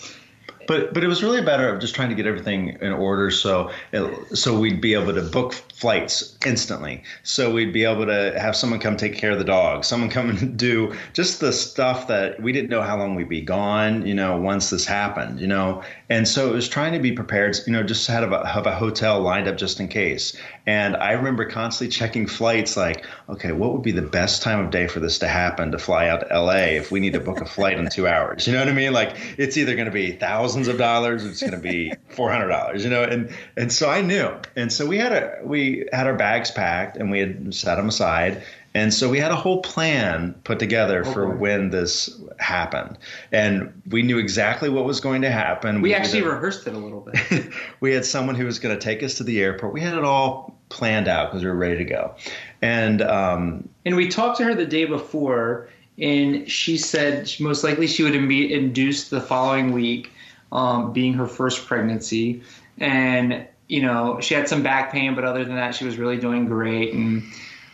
[0.70, 3.32] but but it was really a matter of just trying to get everything in order
[3.32, 8.40] so it, so we'd be able to book flights instantly so we'd be able to
[8.40, 12.08] have someone come take care of the dog someone come and do just the stuff
[12.08, 15.48] that we didn't know how long we'd be gone you know once this happened you
[15.48, 18.66] know and so it was trying to be prepared you know just had a, have
[18.66, 23.52] a hotel lined up just in case and i remember constantly checking flights like okay
[23.52, 26.28] what would be the best time of day for this to happen to fly out
[26.28, 28.68] to la if we need to book a flight in two hours you know what
[28.68, 31.26] i mean like it's either going to be thousands of dollars.
[31.26, 33.04] It's going to be four hundred dollars, you know.
[33.04, 36.98] And and so I knew, and so we had a we had our bags packed
[36.98, 38.44] and we had set them aside,
[38.80, 41.36] and so we had a whole plan put together oh, for boy.
[41.36, 42.98] when this happened,
[43.32, 45.82] and we knew exactly what was going to happen.
[45.82, 47.52] We, we actually rehearsed it a little bit.
[47.80, 49.74] we had someone who was going to take us to the airport.
[49.74, 52.16] We had it all planned out because we were ready to go,
[52.62, 57.86] and um, and we talked to her the day before and she said most likely
[57.86, 60.12] she would be induced the following week
[60.52, 62.42] um, being her first pregnancy.
[62.78, 66.18] And, you know, she had some back pain, but other than that, she was really
[66.18, 66.94] doing great.
[66.94, 67.24] And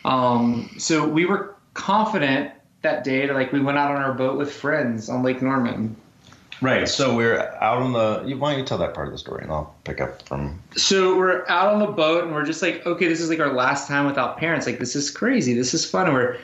[0.06, 3.26] um, so we were confident that day.
[3.26, 5.96] To, like, we went out on our boat with friends on Lake Norman.
[6.62, 6.88] Right.
[6.88, 8.34] So we're out on the.
[8.36, 10.62] Why don't you tell that part of the story, and I'll pick up from.
[10.76, 13.52] So we're out on the boat, and we're just like, okay, this is like our
[13.52, 14.66] last time without parents.
[14.66, 15.52] Like, this is crazy.
[15.52, 16.06] This is fun.
[16.06, 16.38] And we're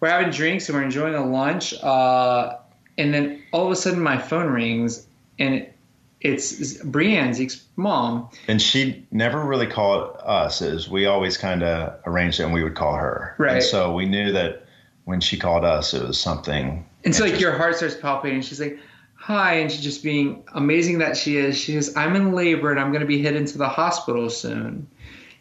[0.00, 1.74] we're having drinks and we're enjoying a lunch.
[1.82, 2.56] Uh,
[2.98, 5.06] and then all of a sudden, my phone rings,
[5.38, 5.75] and it,
[6.20, 8.28] it's Brienne's mom.
[8.48, 12.62] And she never really called us, as we always kind of arranged it, and we
[12.62, 13.34] would call her.
[13.38, 13.56] Right.
[13.56, 14.66] And so we knew that
[15.04, 16.84] when she called us, it was something.
[17.04, 18.42] And so, like, your heart starts palpitating.
[18.42, 18.78] She's like,
[19.14, 21.56] "Hi," and she's just being amazing that she is.
[21.56, 24.88] She says, "I'm in labor, and I'm going to be headed to the hospital soon."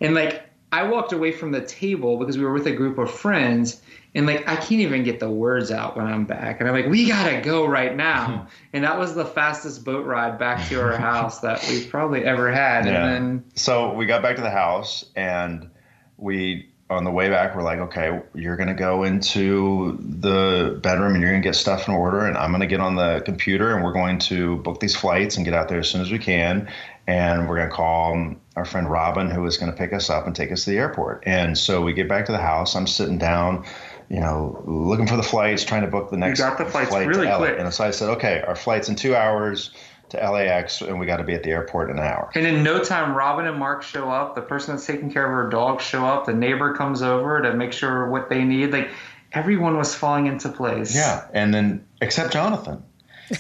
[0.01, 3.09] And like, I walked away from the table because we were with a group of
[3.09, 3.81] friends,
[4.15, 6.60] and like I can't even get the words out when I'm back.
[6.60, 8.25] And I'm like, we gotta go right now.
[8.25, 8.47] Hmm.
[8.73, 12.51] and that was the fastest boat ride back to our house that we've probably ever
[12.51, 12.86] had.
[12.86, 13.06] Yeah.
[13.06, 15.69] And then so we got back to the house and
[16.17, 21.21] we on the way back we're like, okay, you're gonna go into the bedroom and
[21.21, 23.93] you're gonna get stuff in order and I'm gonna get on the computer and we're
[23.93, 26.69] going to book these flights and get out there as soon as we can.
[27.06, 30.25] And we're gonna call um, our friend Robin, who is going to pick us up
[30.25, 31.23] and take us to the airport.
[31.25, 32.75] And so we get back to the house.
[32.75, 33.65] I'm sitting down
[34.09, 37.07] you know, looking for the flights, trying to book the next got the flights flight
[37.07, 37.59] really to quick.
[37.59, 39.71] And so I said, okay, our flight's in two hours
[40.09, 42.29] to LAX, and we got to be at the airport in an hour.
[42.35, 44.35] And in no time, Robin and Mark show up.
[44.35, 46.25] The person that's taking care of her dog show up.
[46.25, 48.71] The neighbor comes over to make sure what they need.
[48.71, 48.89] Like
[49.31, 50.95] everyone was falling into place.
[50.95, 52.83] Yeah, and then except Jonathan,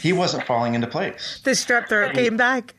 [0.01, 1.41] he wasn't falling into place.
[1.43, 2.73] The strep throat came back.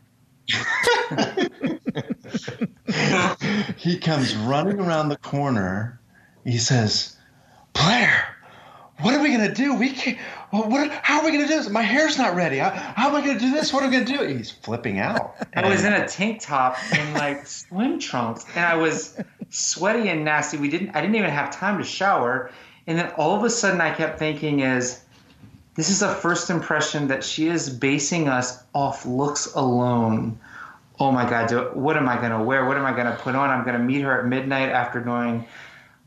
[3.76, 6.00] he comes running around the corner.
[6.44, 7.15] He says,
[7.76, 8.36] Blair,
[9.00, 9.74] what are we gonna do?
[9.74, 10.18] We can't.
[10.50, 10.90] What?
[10.90, 11.68] How are we gonna do this?
[11.68, 12.58] My hair's not ready.
[12.58, 13.72] How, how am I gonna do this?
[13.72, 14.34] What am I gonna do?
[14.34, 15.36] He's flipping out.
[15.54, 20.24] I was in a tank top and like swim trunks, and I was sweaty and
[20.24, 20.56] nasty.
[20.56, 20.96] We didn't.
[20.96, 22.50] I didn't even have time to shower,
[22.86, 25.04] and then all of a sudden, I kept thinking, "Is
[25.74, 30.38] this is a first impression that she is basing us off looks alone?"
[30.98, 32.64] oh my God, do, what am I going to wear?
[32.64, 33.50] What am I going to put on?
[33.50, 35.46] I'm going to meet her at midnight after doing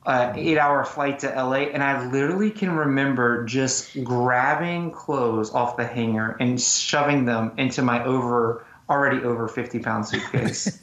[0.05, 1.69] an eight hour flight to LA.
[1.73, 7.81] And I literally can remember just grabbing clothes off the hanger and shoving them into
[7.81, 10.81] my over already over 50 pound suitcase.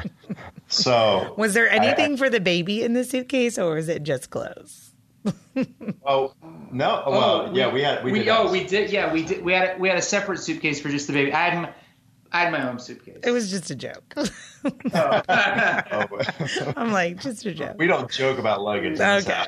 [0.68, 4.30] so, was there anything I, for the baby in the suitcase or was it just
[4.30, 4.92] clothes?
[6.06, 6.32] oh
[6.70, 7.02] no!
[7.04, 9.52] Oh, well, we, yeah, we had we, we oh we did yeah we did we
[9.52, 11.32] had we had a separate suitcase for just the baby.
[11.32, 11.74] I had
[12.32, 13.18] I had my own suitcase.
[13.22, 14.14] It was just a joke.
[14.16, 15.22] oh.
[16.76, 17.76] I'm like, just a joke.
[17.78, 19.00] We don't joke about luggage.
[19.00, 19.46] Okay.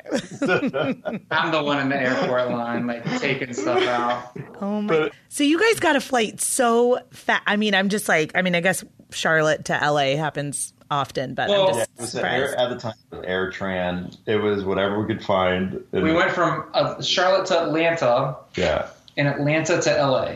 [1.30, 4.36] I'm the one in the airport line, like taking stuff out.
[4.60, 4.88] Oh my!
[4.88, 7.42] But, so you guys got a flight so fast.
[7.46, 11.48] I mean, I'm just like, I mean, I guess Charlotte to LA happens often, but
[11.48, 12.42] well, I'm just yeah, surprised.
[12.42, 14.16] Air, at the time, it was AirTran.
[14.26, 15.84] It was whatever we could find.
[15.92, 18.36] we went from uh, Charlotte to Atlanta.
[18.56, 18.88] Yeah.
[19.16, 20.34] And Atlanta to LA.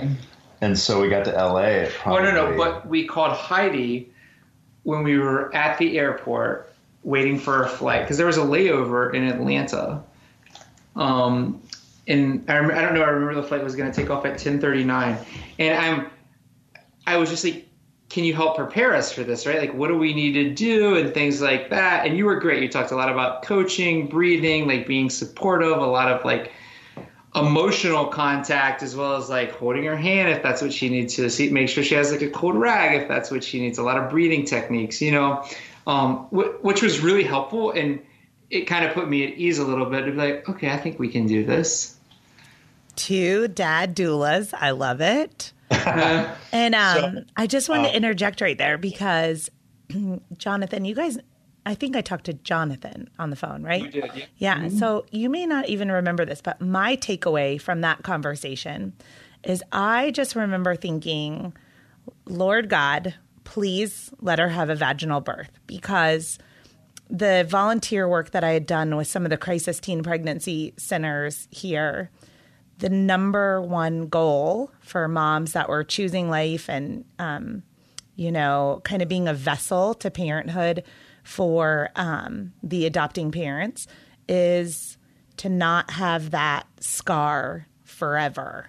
[0.60, 1.86] And so we got to LA.
[1.90, 2.56] Probably, oh no, no!
[2.56, 4.10] But we called Heidi
[4.84, 9.14] when we were at the airport waiting for a flight because there was a layover
[9.14, 10.02] in Atlanta.
[10.96, 11.60] Um,
[12.06, 13.02] and I, I don't know.
[13.02, 15.24] I remember the flight was going to take off at 10:39,
[15.58, 16.10] and I'm,
[17.06, 17.66] I was just like,
[18.08, 19.46] "Can you help prepare us for this?
[19.46, 19.58] Right?
[19.58, 22.62] Like, what do we need to do and things like that." And you were great.
[22.62, 26.52] You talked a lot about coaching, breathing, like being supportive, a lot of like
[27.34, 31.28] emotional contact as well as like holding her hand if that's what she needs to
[31.28, 33.82] see make sure she has like a cold rag if that's what she needs a
[33.82, 35.44] lot of breathing techniques you know
[35.86, 38.00] um, which was really helpful and
[38.50, 40.76] it kind of put me at ease a little bit to be like okay i
[40.76, 41.96] think we can do this.
[42.96, 44.54] Two dad doulas.
[44.56, 45.52] I love it.
[46.52, 49.50] And um, so, i just wanted uh, to interject right there because
[50.38, 51.18] jonathan you guys
[51.66, 53.90] I think I talked to Jonathan on the phone, right?
[53.90, 54.24] Did, yeah.
[54.36, 54.58] yeah.
[54.58, 54.78] Mm-hmm.
[54.78, 58.92] So you may not even remember this, but my takeaway from that conversation
[59.42, 61.54] is I just remember thinking,
[62.26, 66.38] Lord God, please let her have a vaginal birth because
[67.08, 71.48] the volunteer work that I had done with some of the crisis teen pregnancy centers
[71.50, 72.10] here,
[72.78, 77.62] the number one goal for moms that were choosing life and, um,
[78.16, 80.82] you know, kind of being a vessel to parenthood
[81.24, 83.88] for um, the adopting parents
[84.28, 84.96] is
[85.38, 88.68] to not have that scar forever.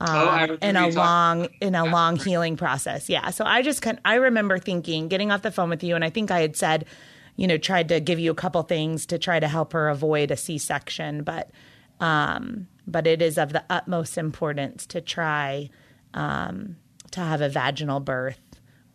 [0.00, 3.08] Oh, um, oh, in a long in a long healing process.
[3.08, 3.30] Yeah.
[3.30, 6.10] So I just can I remember thinking, getting off the phone with you, and I
[6.10, 6.86] think I had said,
[7.34, 10.30] you know, tried to give you a couple things to try to help her avoid
[10.30, 11.50] a C section, but
[11.98, 15.68] um, but it is of the utmost importance to try
[16.14, 16.76] um,
[17.10, 18.38] to have a vaginal birth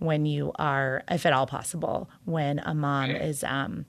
[0.03, 3.85] when you are, if at all possible, when a mom is um,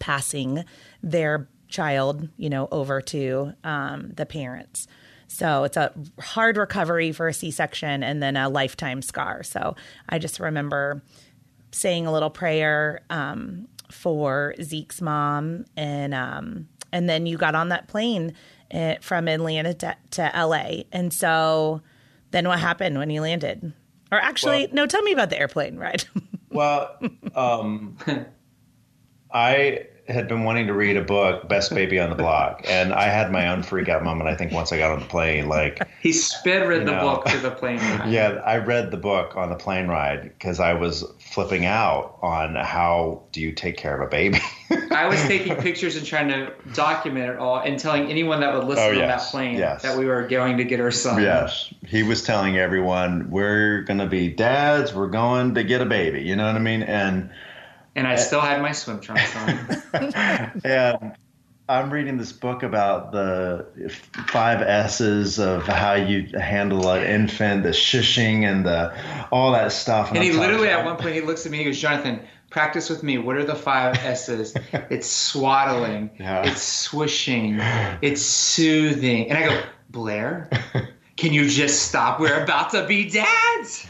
[0.00, 0.64] passing
[1.02, 4.88] their child, you know, over to um, the parents.
[5.28, 9.42] So it's a hard recovery for a C section and then a lifetime scar.
[9.42, 9.76] So
[10.08, 11.02] I just remember
[11.70, 17.68] saying a little prayer um, for Zeke's mom, and um, and then you got on
[17.68, 18.34] that plane
[18.70, 20.82] eh, from Atlanta to, to LA.
[20.92, 21.82] And so
[22.30, 23.72] then what happened when you landed?
[24.12, 26.04] Or actually, well, no, tell me about the airplane ride.
[26.50, 26.96] well,
[27.34, 27.96] um,
[29.32, 33.04] I had been wanting to read a book, Best Baby on the Block, and I
[33.04, 34.28] had my own freak out moment.
[34.28, 37.24] I think once I got on the plane, like he sped read the know, book
[37.26, 38.08] to the plane ride.
[38.16, 42.54] Yeah, I read the book on the plane ride because I was flipping out on
[42.54, 44.38] how do you take care of a baby.
[44.92, 48.64] I was taking pictures and trying to document it all, and telling anyone that would
[48.64, 49.82] listen oh, yes, on that plane yes.
[49.82, 51.20] that we were going to get our son.
[51.20, 54.94] Yes, he was telling everyone we're going to be dads.
[54.94, 56.22] We're going to get a baby.
[56.22, 56.82] You know what I mean?
[56.82, 57.30] And
[57.96, 58.16] and I eh.
[58.16, 60.60] still had my swim trunks on.
[60.64, 61.16] and
[61.68, 63.90] I'm reading this book about the
[64.28, 68.94] five S's of how you handle an infant, the shushing and the
[69.32, 70.10] all that stuff.
[70.10, 72.20] And, and he literally at one point he looks at me he goes, Jonathan,
[72.50, 73.18] practice with me.
[73.18, 74.54] What are the five S's?
[74.90, 76.46] it's swaddling, yeah.
[76.46, 77.58] it's swishing,
[78.02, 79.30] it's soothing.
[79.30, 80.50] And I go, Blair,
[81.16, 82.20] can you just stop?
[82.20, 83.88] We're about to be dads.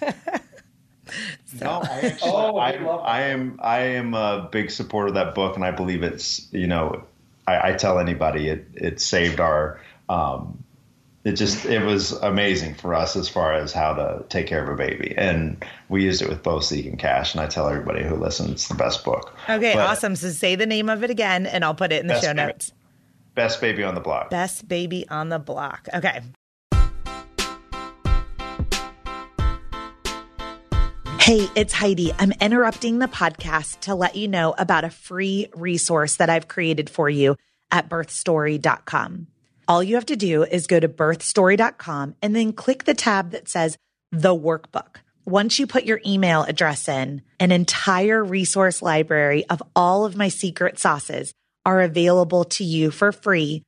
[1.58, 1.64] So.
[1.64, 5.56] No, I actually, oh, I, I, am I am a big supporter of that book,
[5.56, 7.04] and I believe it's you know,
[7.46, 9.80] I, I tell anybody it it saved our.
[10.08, 10.62] Um,
[11.24, 14.68] it just it was amazing for us as far as how to take care of
[14.68, 17.32] a baby, and we used it with both Zeke and Cash.
[17.32, 19.34] And I tell everybody who listens, it's the best book.
[19.48, 20.16] Okay, but, awesome.
[20.16, 22.72] So say the name of it again, and I'll put it in the show notes.
[23.34, 24.28] Best baby on the block.
[24.28, 25.88] Best baby on the block.
[25.94, 26.20] Okay.
[31.24, 32.12] Hey, it's Heidi.
[32.18, 36.90] I'm interrupting the podcast to let you know about a free resource that I've created
[36.90, 37.36] for you
[37.70, 39.28] at birthstory.com.
[39.66, 43.48] All you have to do is go to birthstory.com and then click the tab that
[43.48, 43.78] says
[44.12, 44.96] the workbook.
[45.24, 50.28] Once you put your email address in, an entire resource library of all of my
[50.28, 51.32] secret sauces
[51.64, 53.62] are available to you for free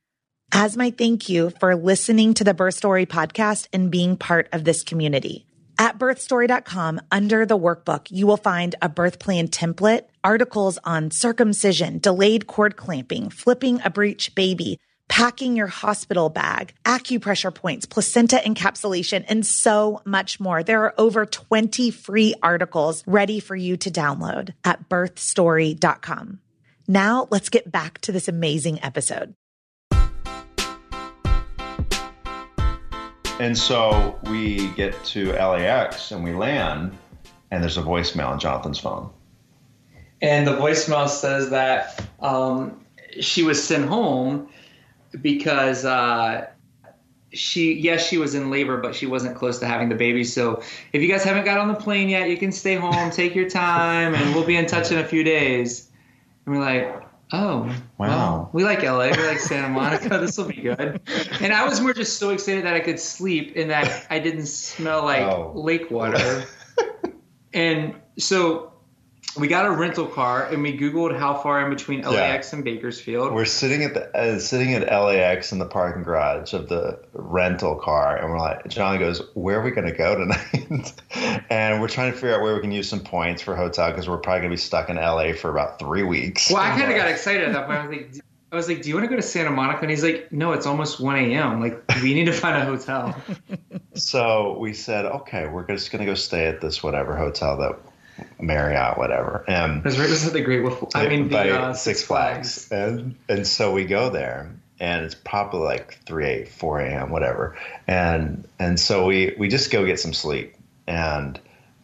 [0.51, 4.63] as my thank you for listening to the Birth Story podcast and being part of
[4.63, 5.46] this community.
[5.79, 11.99] At birthstory.com, under the workbook, you will find a birth plan template, articles on circumcision,
[11.99, 19.23] delayed cord clamping, flipping a breech baby, packing your hospital bag, acupressure points, placenta encapsulation,
[19.27, 20.63] and so much more.
[20.63, 26.39] There are over 20 free articles ready for you to download at birthstory.com.
[26.87, 29.35] Now let's get back to this amazing episode.
[33.39, 36.97] And so we get to LAX and we land,
[37.51, 39.11] and there's a voicemail on Jonathan's phone.
[40.21, 42.83] And the voicemail says that um,
[43.19, 44.49] she was sent home
[45.21, 46.47] because uh,
[47.31, 50.23] she, yes, she was in labor, but she wasn't close to having the baby.
[50.23, 53.35] So if you guys haven't got on the plane yet, you can stay home, take
[53.35, 55.91] your time, and we'll be in touch in a few days.
[56.45, 57.63] And we're like, Oh,
[57.97, 58.07] wow.
[58.07, 59.07] Well, we like LA.
[59.07, 60.17] We like Santa Monica.
[60.17, 61.01] this will be good.
[61.41, 64.45] And I was more just so excited that I could sleep and that I didn't
[64.45, 65.51] smell like oh.
[65.53, 66.45] lake water.
[67.53, 68.73] and so
[69.39, 72.55] we got a rental car and we googled how far in between LAX yeah.
[72.55, 73.33] and Bakersfield.
[73.33, 77.75] We're sitting at the uh, sitting at LAX in the parking garage of the rental
[77.75, 80.93] car, and we're like, John goes, "Where are we going to go tonight?"
[81.49, 84.09] and we're trying to figure out where we can use some points for hotel because
[84.09, 86.51] we're probably going to be stuck in LA for about three weeks.
[86.51, 87.79] Well, I kind of got excited at that point.
[87.79, 88.23] I was like.
[88.49, 90.53] I was like, "Do you want to go to Santa Monica?" And he's like, "No,
[90.53, 91.59] it's almost 1 a.m.
[91.59, 93.13] Like, we need to find a hotel."
[93.93, 97.77] so we said, "Okay, we're just going to go stay at this whatever hotel that
[98.39, 99.43] Marriott, whatever.
[99.47, 100.95] Um, because right beside the Great Wolf.
[100.95, 102.67] I mean, by uh, Six Flags.
[102.67, 102.71] Flags.
[102.71, 107.57] And, and so we go there, and it's probably like 3 8, 4 a.m., whatever.
[107.87, 110.55] And and so we, we just go get some sleep.
[110.87, 111.39] And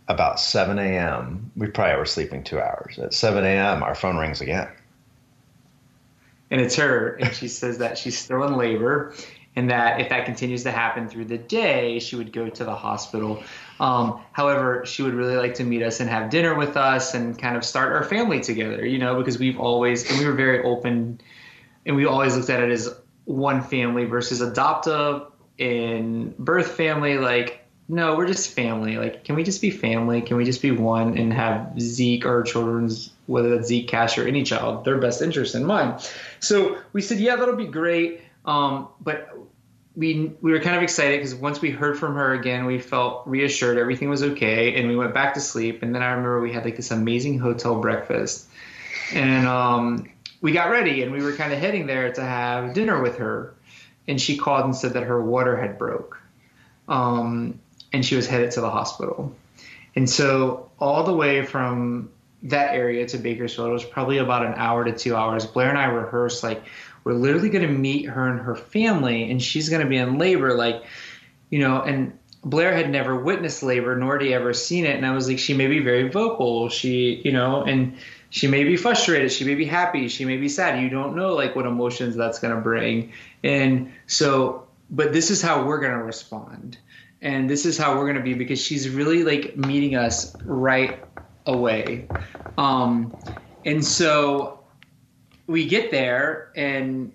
[0.07, 2.99] about 7 a.m., we probably were sleeping two hours.
[2.99, 4.69] At 7 a.m., our phone rings again.
[6.51, 9.13] And it's her, and she says that she's still in labor
[9.55, 12.75] and that if that continues to happen through the day, she would go to the
[12.75, 13.43] hospital.
[13.79, 17.37] Um, however, she would really like to meet us and have dinner with us and
[17.37, 20.63] kind of start our family together, you know, because we've always, and we were very
[20.63, 21.19] open
[21.85, 22.95] and we always looked at it as
[23.25, 25.23] one family versus adoptive
[25.59, 27.17] and birth family.
[27.17, 28.97] Like, no, we're just family.
[28.97, 30.21] Like, can we just be family?
[30.21, 34.27] Can we just be one and have Zeke, our children's, whether that's Zeke, Cash, or
[34.27, 36.09] any child, their best interest in mind?
[36.39, 38.21] So we said, yeah, that'll be great.
[38.45, 39.29] Um, but
[39.95, 43.27] we we were kind of excited because once we heard from her again, we felt
[43.27, 45.83] reassured everything was okay, and we went back to sleep.
[45.83, 48.47] And then I remember we had like this amazing hotel breakfast,
[49.13, 50.09] and um,
[50.41, 53.53] we got ready and we were kind of heading there to have dinner with her,
[54.07, 56.19] and she called and said that her water had broke,
[56.87, 57.59] um,
[57.91, 59.35] and she was headed to the hospital,
[59.95, 62.09] and so all the way from
[62.43, 65.45] that area to Bakersfield it was probably about an hour to two hours.
[65.45, 66.63] Blair and I rehearsed like
[67.03, 70.17] we're literally going to meet her and her family, and she's going to be in
[70.17, 70.55] labor.
[70.55, 70.83] Like,
[71.49, 74.95] you know, and Blair had never witnessed labor, nor had he ever seen it.
[74.95, 76.69] And I was like, she may be very vocal.
[76.69, 77.97] She, you know, and
[78.29, 79.31] she may be frustrated.
[79.31, 80.07] She may be happy.
[80.07, 80.81] She may be sad.
[80.81, 83.13] You don't know, like, what emotions that's going to bring.
[83.43, 86.77] And so, but this is how we're going to respond.
[87.21, 91.01] And this is how we're going to be because she's really like meeting us right
[91.45, 92.07] away.
[92.57, 93.15] Um,
[93.65, 94.59] and so
[95.47, 97.11] we get there and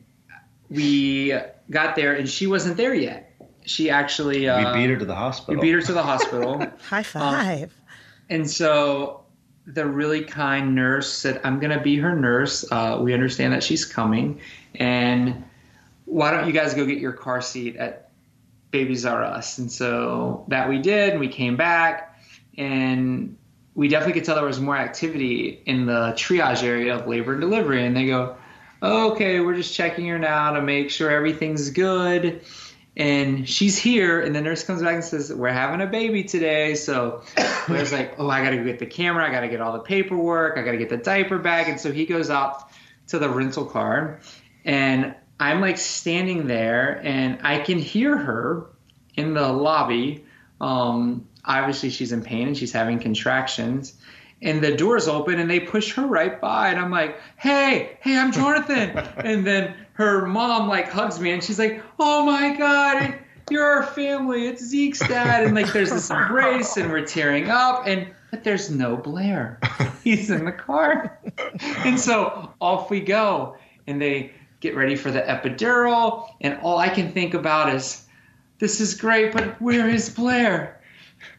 [0.70, 1.34] we
[1.70, 3.24] got there and she wasn't there yet.
[3.64, 5.60] She actually uh, we beat her to the hospital.
[5.60, 6.66] We beat her to the hospital.
[6.88, 7.64] High five.
[7.64, 7.70] Um,
[8.30, 9.24] and so
[9.66, 12.64] the really kind nurse said, "I'm going to be her nurse.
[12.70, 14.40] Uh, we understand that she's coming,
[14.74, 15.44] and
[16.06, 18.10] why don't you guys go get your car seat at
[18.70, 21.10] Babies R Us?" And so that we did.
[21.10, 22.18] And we came back,
[22.56, 23.36] and
[23.78, 27.40] we definitely could tell there was more activity in the triage area of labor and
[27.40, 27.86] delivery.
[27.86, 28.36] And they go,
[28.82, 32.42] okay, we're just checking her now to make sure everything's good.
[32.96, 36.74] And she's here, and the nurse comes back and says, We're having a baby today.
[36.74, 37.22] So
[37.68, 39.24] Blair's like, Oh, I got to go get the camera.
[39.24, 40.58] I got to get all the paperwork.
[40.58, 41.68] I got to get the diaper bag.
[41.68, 42.68] And so he goes out
[43.06, 44.18] to the rental car,
[44.64, 48.70] and I'm like standing there, and I can hear her
[49.14, 50.24] in the lobby.
[50.60, 53.94] Um, obviously she's in pain and she's having contractions
[54.40, 58.16] and the doors open and they push her right by and i'm like hey hey
[58.16, 58.90] i'm jonathan.
[59.16, 63.18] And then her mom like hugs me and she's like oh my god
[63.50, 65.44] you're our family it's zeke's dad.
[65.44, 69.58] And like there's this embrace and we're tearing up and but there's no blair.
[70.04, 71.18] He's in the car.
[71.78, 76.88] And so off we go and they get ready for the epidural and all i
[76.88, 78.04] can think about is
[78.58, 80.77] this is great but where is blair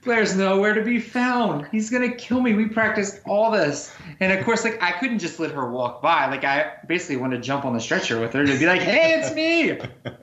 [0.03, 1.67] Blair's nowhere to be found.
[1.71, 2.53] He's gonna kill me.
[2.53, 6.27] We practiced all this, and of course, like I couldn't just let her walk by.
[6.27, 9.19] Like I basically wanted to jump on the stretcher with her to be like, "Hey,
[9.19, 9.79] it's me.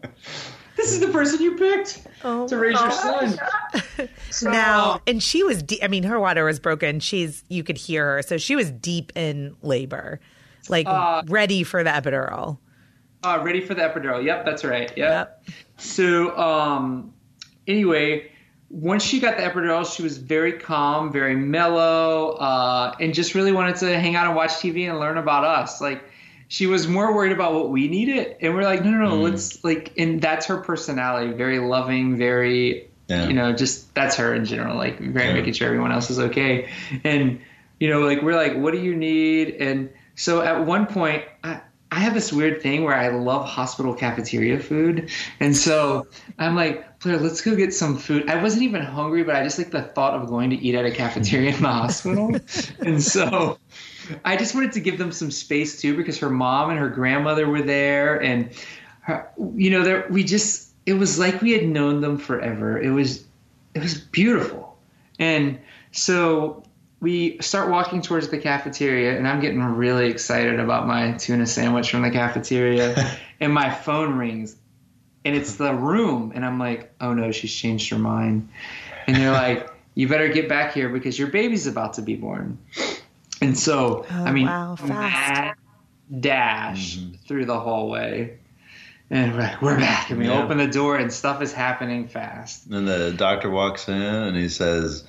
[0.76, 3.38] This is the person you picked oh, to raise your son."
[4.30, 5.62] So, now, and she was.
[5.62, 7.00] De- I mean, her water was broken.
[7.00, 7.42] She's.
[7.48, 10.20] You could hear her, so she was deep in labor,
[10.68, 12.58] like uh, ready for the epidural.
[13.22, 14.22] Uh, ready for the epidural.
[14.22, 14.92] Yep, that's right.
[14.94, 14.96] Yep.
[14.98, 15.44] yep.
[15.78, 17.14] So, um,
[17.66, 18.30] anyway
[18.68, 23.52] once she got the epidural, she was very calm, very mellow, uh, and just really
[23.52, 25.80] wanted to hang out and watch TV and learn about us.
[25.80, 26.02] Like
[26.48, 29.22] she was more worried about what we needed, and we're like, no, no, no, mm.
[29.22, 33.26] let's like, and that's her personality, very loving, very, yeah.
[33.26, 35.34] you know, just that's her in general, like very yeah.
[35.34, 36.68] making sure everyone else is okay,
[37.04, 37.40] and
[37.78, 39.56] you know, like we're like, what do you need?
[39.56, 41.60] And so at one point, I,
[41.92, 45.10] I have this weird thing where I love hospital cafeteria food.
[45.40, 46.06] And so
[46.38, 48.28] I'm like, Blair, let's go get some food.
[48.28, 50.84] I wasn't even hungry, but I just like the thought of going to eat at
[50.84, 52.34] a cafeteria in the hospital.
[52.80, 53.59] and so
[54.24, 57.48] I just wanted to give them some space too because her mom and her grandmother
[57.48, 58.20] were there.
[58.20, 58.50] And,
[59.02, 62.76] her, you know, there, we just, it was like we had known them forever.
[62.76, 63.24] It was,
[63.74, 64.76] it was beautiful.
[65.20, 65.61] And
[65.92, 66.64] so
[67.00, 71.90] we start walking towards the cafeteria, and I'm getting really excited about my tuna sandwich
[71.90, 74.57] from the cafeteria, and my phone rings,
[75.26, 78.48] and it's the room, and I'm like, oh no, she's changed her mind,
[79.08, 82.58] and they're like, you better get back here because your baby's about to be born,
[83.40, 85.58] and so oh, I mean, wow, fast.
[86.20, 87.16] dash mm-hmm.
[87.26, 88.38] through the hallway.
[89.08, 90.42] And we're, like, we're back, and we yeah.
[90.42, 92.66] open the door, and stuff is happening fast.
[92.66, 95.04] And the doctor walks in, and he says,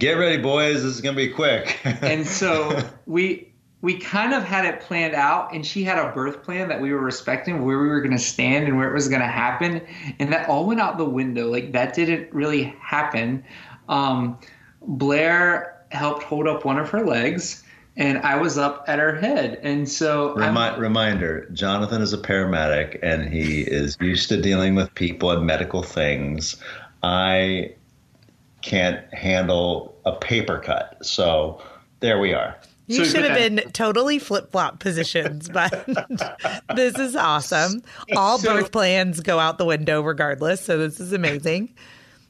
[0.00, 0.82] get ready, boys.
[0.82, 1.78] This is gonna be quick.
[1.84, 3.52] and so we
[3.82, 6.92] we kind of had it planned out, and she had a birth plan that we
[6.92, 9.80] were respecting, where we were gonna stand and where it was gonna happen,
[10.18, 11.50] and that all went out the window.
[11.50, 13.44] Like that didn't really happen.
[13.88, 14.38] Um,
[14.82, 17.62] Blair helped hold up one of her legs.
[17.98, 22.98] And I was up at her head, and so Remi- reminder: Jonathan is a paramedic,
[23.02, 26.56] and he is used to dealing with people and medical things.
[27.02, 27.72] I
[28.60, 30.98] can't handle a paper cut.
[31.06, 31.62] So
[32.00, 32.54] there we are.
[32.86, 35.86] You so, should have been totally flip flop positions, but
[36.74, 37.82] this is awesome.
[38.16, 40.60] All so, birth plans go out the window regardless.
[40.60, 41.74] So this is amazing.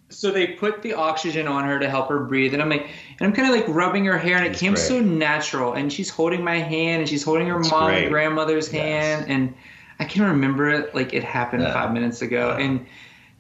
[0.08, 2.88] So they put the oxygen on her to help her breathe, and I'm like,
[3.18, 4.84] and I'm kind of like rubbing her hair, and it That's came great.
[4.84, 5.72] so natural.
[5.72, 8.04] And she's holding my hand, and she's holding her That's mom great.
[8.04, 8.82] and grandmother's yes.
[8.82, 9.54] hand, and
[9.98, 11.72] I can remember it like it happened yeah.
[11.72, 12.86] five minutes ago, and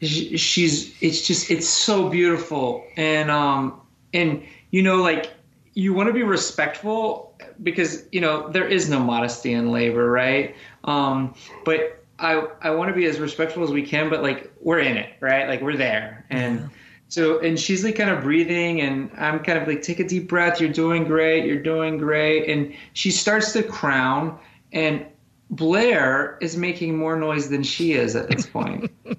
[0.02, 3.80] she's it's just it's so beautiful and um
[4.12, 5.30] and you know like
[5.76, 10.56] you want to be respectful because you know there is no modesty in labor right?
[10.82, 14.80] Um but i i want to be as respectful as we can but like we're
[14.80, 15.46] in it right?
[15.46, 16.24] Like we're there.
[16.30, 16.66] And yeah.
[17.08, 20.28] so and she's like kind of breathing and i'm kind of like take a deep
[20.28, 20.60] breath.
[20.60, 21.44] You're doing great.
[21.44, 22.48] You're doing great.
[22.48, 24.38] And she starts to crown
[24.72, 25.04] and
[25.50, 28.90] blair is making more noise than she is at this point.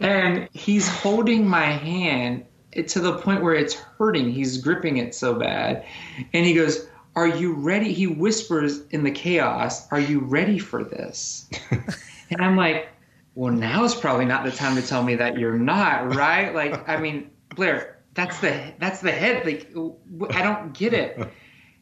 [0.00, 4.30] And he's holding my hand to the point where it's hurting.
[4.30, 5.84] He's gripping it so bad.
[6.32, 7.92] And he goes, Are you ready?
[7.92, 11.48] He whispers in the chaos, Are you ready for this?
[11.70, 12.88] and I'm like,
[13.34, 16.54] Well, now is probably not the time to tell me that you're not, right?
[16.54, 19.46] Like, I mean, Blair, that's the that's the head.
[19.46, 19.70] Like,
[20.34, 21.18] I don't get it.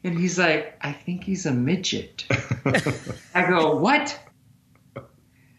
[0.03, 2.25] And he's like, I think he's a midget.
[3.35, 4.17] I go, What?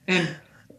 [0.07, 0.35] And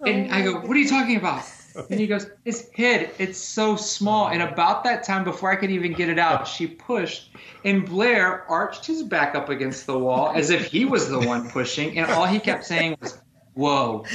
[0.06, 1.44] and I go, What are you talking about?
[1.90, 4.30] And he goes, His head, it's so small.
[4.30, 8.50] And about that time, before I could even get it out, she pushed, and Blair
[8.50, 11.98] arched his back up against the wall as if he was the one pushing.
[11.98, 13.20] And all he kept saying was,
[13.54, 14.06] Whoa,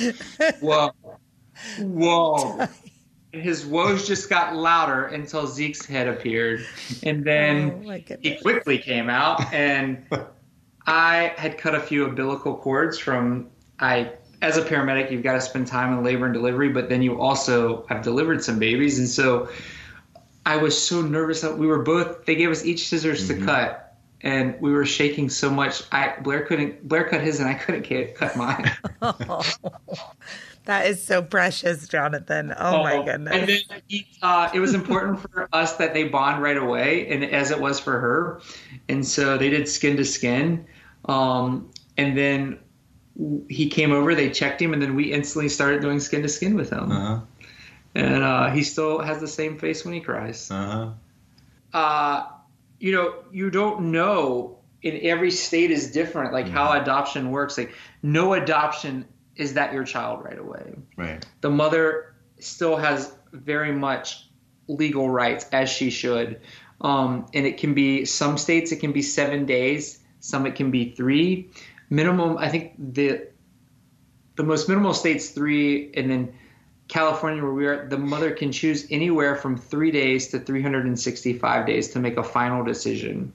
[0.60, 0.90] whoa,
[1.78, 2.66] whoa.
[3.32, 6.64] His woes just got louder until Zeke's head appeared.
[7.02, 10.06] And then oh, he quickly came out, and
[10.86, 13.48] I had cut a few umbilical cords from
[13.80, 14.12] I
[14.44, 17.18] as a paramedic, you've got to spend time in labor and delivery, but then you
[17.18, 18.98] also have delivered some babies.
[18.98, 19.48] And so
[20.44, 23.40] I was so nervous that we were both, they gave us each scissors mm-hmm.
[23.40, 25.82] to cut and we were shaking so much.
[25.92, 28.70] I, Blair couldn't, Blair cut his and I couldn't cut mine.
[30.64, 32.52] that is so precious, Jonathan.
[32.52, 33.34] Oh, oh my goodness.
[33.34, 37.24] And then he, uh, it was important for us that they bond right away and
[37.24, 38.42] as it was for her.
[38.90, 40.66] And so they did skin to skin.
[41.06, 42.58] Um, and then
[43.48, 46.54] he came over, they checked him, and then we instantly started doing skin to skin
[46.54, 46.90] with him.
[46.90, 47.20] Uh-huh.
[47.94, 50.50] And uh, he still has the same face when he cries.
[50.50, 50.90] Uh-huh.
[51.72, 52.26] Uh,
[52.78, 54.58] you know, you don't know.
[54.82, 56.54] In every state is different, like mm-hmm.
[56.54, 57.56] how adoption works.
[57.56, 59.06] Like no adoption
[59.36, 60.74] is that your child right away.
[60.96, 61.24] Right.
[61.40, 64.28] The mother still has very much
[64.68, 66.40] legal rights as she should.
[66.80, 70.70] Um, and it can be some states it can be seven days, some it can
[70.70, 71.50] be three.
[71.90, 73.28] Minimum, I think the
[74.36, 76.34] the most minimal state's three, and then
[76.88, 81.90] California, where we are, the mother can choose anywhere from three days to 365 days
[81.90, 83.32] to make a final decision.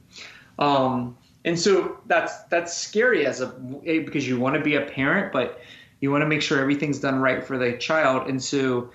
[0.59, 5.31] Um, and so that's that's scary as a because you want to be a parent,
[5.31, 5.61] but
[6.01, 8.27] you want to make sure everything's done right for the child.
[8.27, 8.91] And so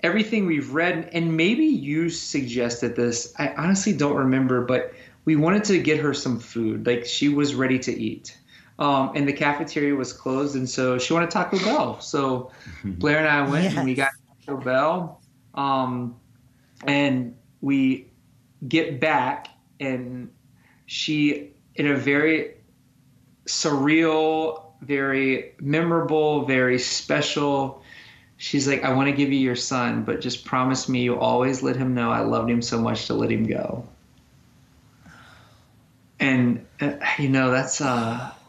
[0.00, 4.92] everything we've read, and maybe you suggested this, I honestly don't remember, but
[5.24, 6.86] we wanted to get her some food.
[6.86, 8.36] Like she was ready to eat.
[8.82, 12.00] Um, and the cafeteria was closed, and so she wanted Taco Bell.
[12.00, 12.50] So
[12.84, 13.76] Blair and I went yes.
[13.76, 14.10] and we got
[14.44, 15.22] Taco Bell.
[15.54, 16.16] Um,
[16.84, 18.10] and we
[18.66, 19.46] get back,
[19.78, 20.32] and
[20.86, 22.56] she, in a very
[23.46, 27.84] surreal, very memorable, very special,
[28.36, 31.62] she's like, I want to give you your son, but just promise me you always
[31.62, 33.86] let him know I loved him so much to let him go.
[36.18, 38.41] And, uh, you know, that's, uh, it's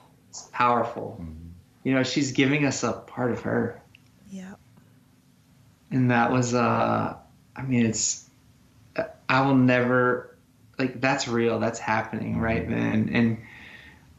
[0.53, 1.17] powerful.
[1.19, 1.49] Mm-hmm.
[1.83, 3.81] You know, she's giving us a part of her.
[4.31, 4.53] Yeah.
[5.91, 7.15] And that was, uh,
[7.55, 8.29] I mean, it's,
[9.27, 10.37] I will never,
[10.79, 11.59] like, that's real.
[11.59, 12.71] That's happening right mm-hmm.
[12.71, 13.09] then.
[13.13, 13.37] And,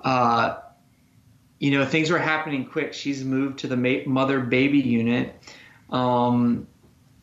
[0.03, 0.57] uh,
[1.59, 2.93] you know, things were happening quick.
[2.93, 5.35] She's moved to the ma- mother baby unit.
[5.89, 6.67] Um,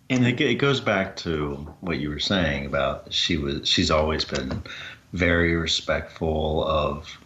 [0.10, 4.26] and it, it goes back to what you were saying about she was, she's always
[4.26, 4.64] been
[5.14, 7.18] very respectful of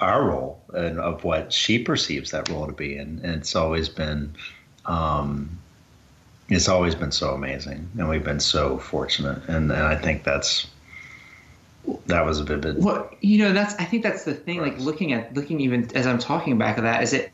[0.00, 3.88] our role and of what she perceives that role to be, and, and it's always
[3.88, 4.34] been,
[4.86, 5.58] um,
[6.48, 10.66] it's always been so amazing, and we've been so fortunate, and, and I think that's
[12.06, 12.82] that was a vivid.
[12.82, 14.60] Well, you know, that's I think that's the thing.
[14.60, 17.32] Like looking at looking even as I'm talking back of that, is it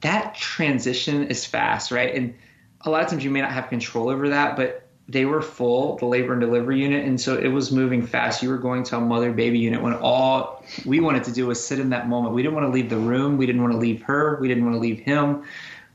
[0.00, 2.14] that transition is fast, right?
[2.14, 2.34] And
[2.82, 5.96] a lot of times you may not have control over that, but they were full,
[5.98, 8.42] the labor and delivery unit, and so it was moving fast.
[8.42, 11.64] You were going to a mother baby unit when all we wanted to do was
[11.64, 12.34] sit in that moment.
[12.34, 13.36] We didn't want to leave the room.
[13.36, 14.38] We didn't want to leave her.
[14.40, 15.44] We didn't want to leave him.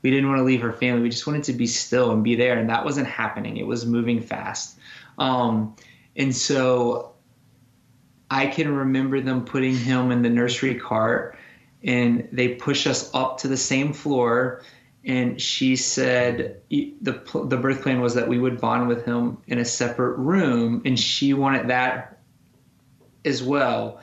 [0.00, 1.02] We didn't want to leave her family.
[1.02, 3.58] We just wanted to be still and be there, and that wasn't happening.
[3.58, 4.78] It was moving fast,
[5.18, 5.76] um,
[6.16, 7.12] and so
[8.30, 11.36] I can remember them putting him in the nursery cart,
[11.84, 14.62] and they push us up to the same floor
[15.04, 19.58] and she said the the birth plan was that we would bond with him in
[19.58, 22.18] a separate room, and she wanted that
[23.24, 24.00] as well.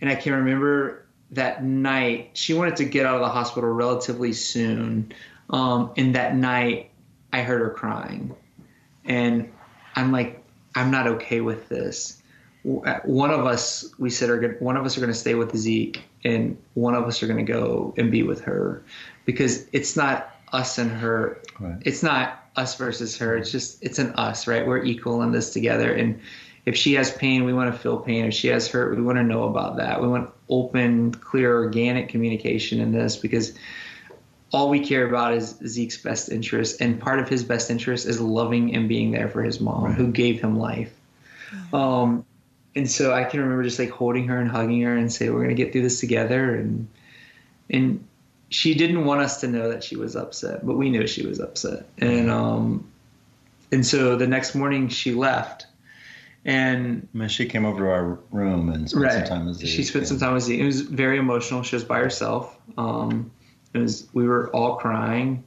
[0.00, 4.32] And I can remember that night she wanted to get out of the hospital relatively
[4.32, 5.12] soon,
[5.50, 6.90] um, and that night
[7.32, 8.36] I heard her crying,
[9.04, 9.50] and
[9.96, 10.44] I'm like,
[10.74, 12.22] I'm not okay with this.
[12.62, 15.56] One of us, we said, are gonna, one of us are going to stay with
[15.56, 18.82] Zeke, and one of us are going to go and be with her,
[19.24, 21.40] because it's not us and her.
[21.58, 21.76] Right.
[21.84, 23.36] It's not us versus her.
[23.36, 24.66] It's just it's an us, right?
[24.66, 25.92] We're equal in this together.
[25.92, 26.20] And
[26.64, 28.24] if she has pain, we want to feel pain.
[28.24, 30.00] If she has hurt, we want to know about that.
[30.00, 33.56] We want open, clear, organic communication in this because
[34.52, 38.20] all we care about is Zeke's best interest, and part of his best interest is
[38.20, 39.94] loving and being there for his mom, right.
[39.94, 40.92] who gave him life.
[41.72, 42.24] Um,
[42.74, 45.42] and so I can remember just like holding her and hugging her and say, "We're
[45.42, 46.88] gonna get through this together," and
[47.70, 48.04] and
[48.48, 51.40] she didn't want us to know that she was upset, but we knew she was
[51.40, 51.86] upset.
[51.98, 52.88] And um,
[53.72, 55.66] and so the next morning she left.
[56.44, 59.12] And I mean, she came over to our room and spent right.
[59.12, 59.66] some time with Z.
[59.66, 60.08] She spent yeah.
[60.10, 60.60] some time with Z.
[60.60, 61.64] It was very emotional.
[61.64, 62.56] She was by herself.
[62.78, 63.32] Um,
[63.74, 65.42] it was we were all crying,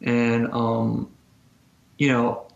[0.00, 1.10] and um,
[1.98, 2.46] you know,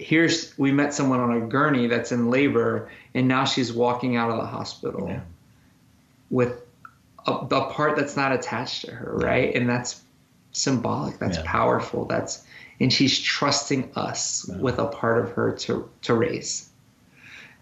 [0.00, 4.30] here's we met someone on a gurney that's in labor, and now she's walking out
[4.30, 5.20] of the hospital yeah.
[6.30, 6.63] with
[7.26, 9.54] a, a, part that's not attached to her, right?
[9.54, 10.02] And that's
[10.52, 11.18] symbolic.
[11.18, 11.44] That's yeah.
[11.46, 12.04] powerful.
[12.04, 12.44] That's
[12.80, 14.58] and she's trusting us yeah.
[14.58, 16.70] with a part of her to to raise.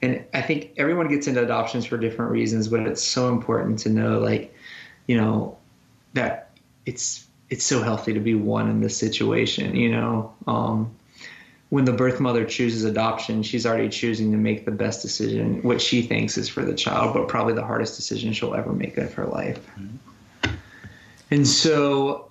[0.00, 3.88] And I think everyone gets into adoptions for different reasons, but it's so important to
[3.88, 4.52] know, like,
[5.06, 5.56] you know,
[6.14, 6.50] that
[6.86, 9.76] it's it's so healthy to be one in this situation.
[9.76, 10.94] You know, um,
[11.72, 15.80] when the birth mother chooses adoption, she's already choosing to make the best decision, what
[15.80, 19.14] she thinks is for the child, but probably the hardest decision she'll ever make of
[19.14, 19.58] her life.
[19.80, 20.54] Mm-hmm.
[21.30, 22.28] And so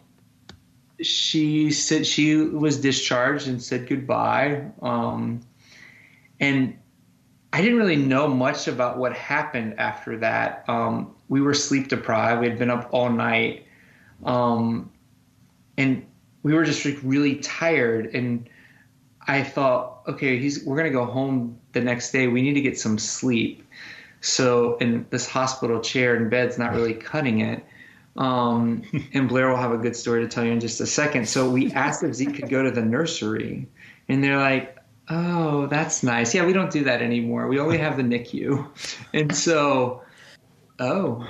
[1.02, 4.64] she said she was discharged and said goodbye.
[4.80, 5.42] Um,
[6.40, 6.78] and
[7.52, 10.66] I didn't really know much about what happened after that.
[10.68, 12.42] Um, we were sleep deprived.
[12.42, 13.66] We had been up all night.
[14.24, 14.92] Um,
[15.80, 16.06] and
[16.44, 18.14] we were just like really tired.
[18.14, 18.48] And
[19.28, 22.28] I thought, okay, he's we're gonna go home the next day.
[22.28, 23.68] We need to get some sleep.
[24.22, 27.66] So, in this hospital chair and bed's not really cutting it.
[28.18, 31.28] Um, and Blair will have a good story to tell you in just a second.
[31.28, 33.68] So we asked if Zeke could go to the nursery,
[34.10, 34.78] and they're like,
[35.10, 36.34] Oh, that's nice.
[36.34, 37.48] Yeah, we don't do that anymore.
[37.48, 38.66] We only have the NICU.
[39.14, 40.04] And so,
[40.80, 41.28] oh,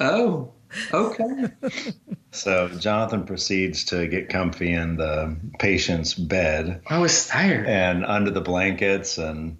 [0.00, 0.52] oh,
[0.92, 1.46] okay.
[2.34, 6.80] So Jonathan proceeds to get comfy in the patient's bed.
[6.86, 7.66] I was tired.
[7.66, 9.58] And under the blankets and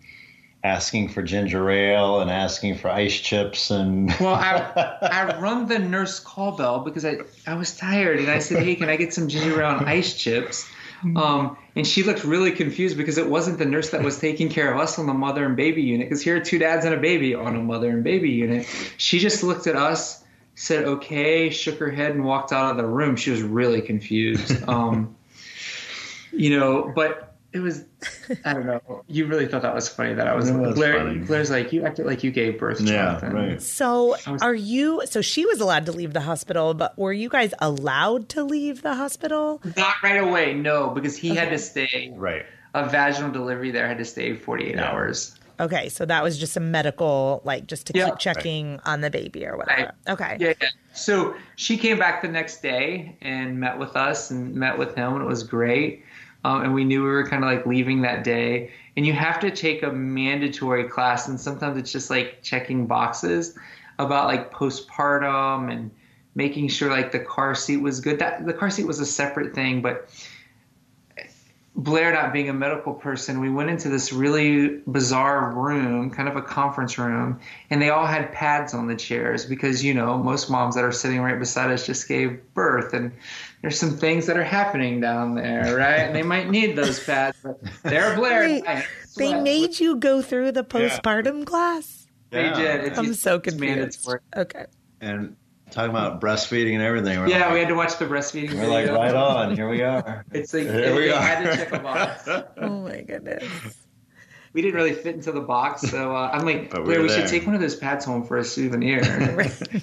[0.64, 5.80] asking for ginger ale and asking for ice chips and well I, I rung the
[5.80, 9.12] nurse call bell because I, I was tired and I said hey can I get
[9.12, 10.70] some ginger ale and ice chips
[11.16, 14.72] um, and she looked really confused because it wasn't the nurse that was taking care
[14.72, 17.00] of us on the mother and baby unit because here are two dads and a
[17.00, 20.21] baby on a mother and baby unit she just looked at us
[20.55, 24.62] said okay shook her head and walked out of the room she was really confused
[24.68, 25.14] um,
[26.32, 27.84] you know but it was
[28.44, 29.05] I don't know.
[29.09, 31.18] You really thought that was funny that I was, was Blair, funny.
[31.18, 33.36] Blair's like you acted like you gave birth, Jonathan.
[33.36, 33.62] Yeah, right.
[33.62, 35.03] So was, are you?
[35.05, 38.82] So she was allowed to leave the hospital, but were you guys allowed to leave
[38.82, 39.61] the hospital?
[39.76, 41.40] Not right away, no, because he okay.
[41.40, 42.12] had to stay.
[42.16, 42.46] Right.
[42.74, 44.90] A vaginal delivery there had to stay 48 yeah.
[44.90, 45.38] hours.
[45.62, 48.06] Okay, so that was just a medical, like just to yeah.
[48.06, 48.80] keep checking right.
[48.84, 49.82] on the baby or whatever.
[49.82, 50.12] Right.
[50.12, 50.36] Okay.
[50.38, 50.68] Yeah, yeah.
[50.92, 55.14] So she came back the next day and met with us and met with him,
[55.14, 56.04] and it was great
[56.44, 58.70] um, and we knew we were kind of like leaving that day.
[58.96, 63.56] And you have to take a mandatory class, and sometimes it's just like checking boxes
[63.98, 65.90] about like postpartum and
[66.34, 68.18] making sure like the car seat was good.
[68.18, 70.08] That the car seat was a separate thing, but
[71.74, 76.36] Blair not being a medical person, we went into this really bizarre room, kind of
[76.36, 80.50] a conference room, and they all had pads on the chairs because, you know, most
[80.50, 82.92] moms that are sitting right beside us just gave birth.
[82.92, 83.10] And
[83.62, 86.00] there's some things that are happening down there, right?
[86.00, 88.40] and they might need those pads, but they're Blair.
[88.42, 88.64] Wait,
[89.16, 91.44] they made you go through the postpartum yeah.
[91.46, 92.06] class?
[92.28, 92.84] They did.
[92.84, 94.08] It's, I'm so confused.
[94.36, 94.66] Okay.
[95.00, 95.36] And
[95.72, 97.18] talking about breastfeeding and everything.
[97.18, 98.50] We're yeah, like, we had to watch the breastfeeding.
[98.50, 98.70] We're video.
[98.70, 99.56] like, right on.
[99.56, 100.24] Here we are.
[100.32, 101.20] It's like here we are.
[101.20, 102.28] had to check a box.
[102.58, 103.44] oh my goodness.
[104.52, 107.26] We didn't really fit into the box, so uh, I'm like, Blair, we, we should
[107.26, 109.00] take one of those pads home for a souvenir.
[109.34, 109.82] right.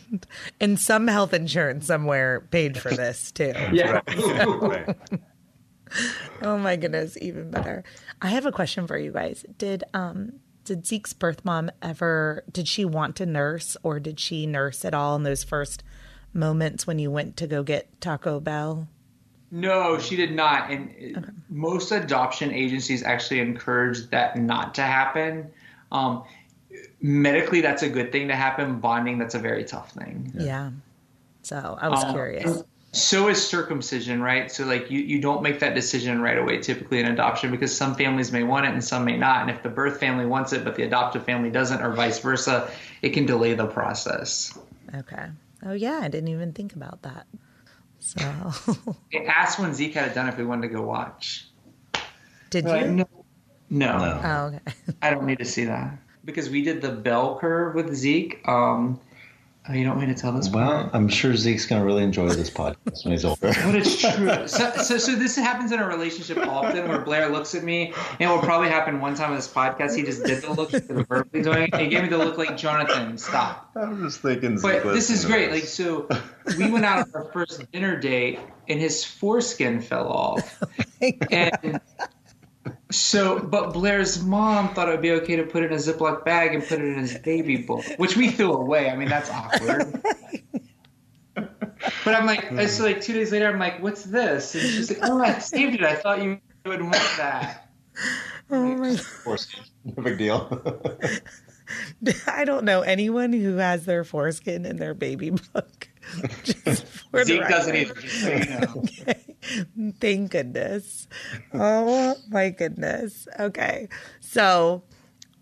[0.61, 3.53] And some health insurance somewhere paid for this too.
[3.71, 4.01] yeah.
[6.43, 7.83] oh my goodness, even better.
[8.21, 9.43] I have a question for you guys.
[9.57, 10.33] Did um
[10.69, 14.93] did Zeke's birth mom ever did she want to nurse or did she nurse at
[14.93, 15.81] all in those first
[16.31, 18.87] moments when you went to go get Taco Bell?
[19.49, 20.69] No, she did not.
[20.69, 21.31] And okay.
[21.49, 25.49] most adoption agencies actually encourage that not to happen.
[25.91, 26.23] Um,
[27.01, 28.79] medically, that's a good thing to happen.
[28.79, 30.31] Bonding, that's a very tough thing.
[30.35, 30.43] Yeah.
[30.43, 30.69] yeah.
[31.41, 34.51] So I was um, curious so is circumcision, right?
[34.51, 37.95] So like you, you don't make that decision right away typically in adoption because some
[37.95, 39.41] families may want it and some may not.
[39.41, 42.71] And if the birth family wants it but the adoptive family doesn't or vice versa,
[43.01, 44.57] it can delay the process.
[44.95, 45.27] Okay.
[45.63, 47.27] Oh yeah, I didn't even think about that.
[47.99, 48.51] So
[49.11, 51.47] they asked when Zeke had it done if we wanted to go watch.
[52.49, 52.87] Did you?
[52.87, 53.05] no.
[53.69, 53.97] no.
[53.97, 54.21] no.
[54.23, 54.93] Oh, okay.
[55.01, 55.99] I don't need to see that.
[56.25, 58.39] Because we did the bell curve with Zeke.
[58.47, 58.99] Um,
[59.69, 60.49] Oh, you don't want me to tell this?
[60.49, 60.95] Well, part?
[60.95, 63.53] I'm sure Zeke's going to really enjoy this podcast when he's older.
[63.63, 64.47] but it's true.
[64.47, 68.21] So, so, so, this happens in a relationship often where Blair looks at me, and
[68.21, 69.95] it will probably happen one time in this podcast.
[69.95, 71.75] He just did the look instead of verbally doing it.
[71.75, 73.69] He gave me the look like Jonathan, stop.
[73.75, 74.59] I'm just thinking.
[74.59, 75.51] But this is great.
[75.51, 76.09] Like, so
[76.57, 80.63] we went out on our first dinner date, and his foreskin fell off,
[81.03, 81.79] oh and
[82.91, 86.25] so, but Blair's mom thought it would be okay to put it in a Ziploc
[86.25, 88.89] bag and put it in his baby book, which we threw away.
[88.89, 90.01] I mean, that's awkward.
[91.35, 92.83] but I'm like, so hmm.
[92.83, 94.55] like two days later, I'm like, what's this?
[94.55, 95.83] And she's like, oh, I saved it.
[95.83, 97.69] I thought you would want that.
[98.49, 98.97] Oh my!
[99.85, 100.61] No big deal.
[102.27, 105.88] I don't know anyone who has their foreskin in their baby book.
[107.23, 108.01] Zeke doesn't either.
[108.01, 108.67] So you know.
[108.77, 109.35] okay.
[109.99, 111.07] Thank goodness.
[111.53, 113.27] Oh my goodness.
[113.39, 113.87] Okay.
[114.19, 114.83] So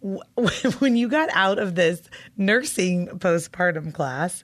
[0.80, 2.02] when you got out of this
[2.38, 4.44] nursing postpartum class,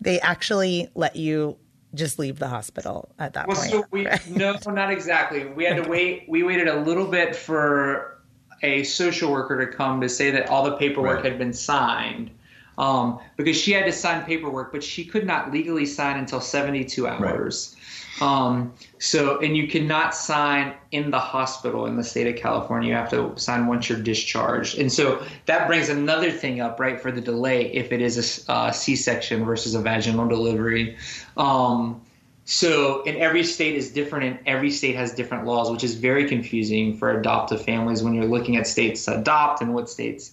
[0.00, 1.56] they actually let you
[1.94, 3.70] just leave the hospital at that well, point.
[3.70, 4.28] So we, right?
[4.30, 5.46] No, not exactly.
[5.46, 6.24] We had to wait.
[6.28, 8.22] We waited a little bit for
[8.62, 11.24] a social worker to come to say that all the paperwork right.
[11.24, 12.30] had been signed.
[12.76, 17.06] Um, because she had to sign paperwork, but she could not legally sign until 72
[17.06, 17.76] hours.
[17.76, 17.80] Right.
[18.20, 22.88] Um, so, and you cannot sign in the hospital in the state of California.
[22.88, 24.78] You have to sign once you're discharged.
[24.78, 28.52] And so that brings another thing up, right, for the delay if it is a
[28.52, 30.96] uh, section versus a vaginal delivery.
[31.36, 32.00] Um,
[32.44, 36.28] so, and every state is different, and every state has different laws, which is very
[36.28, 40.32] confusing for adoptive families when you're looking at states to adopt and what states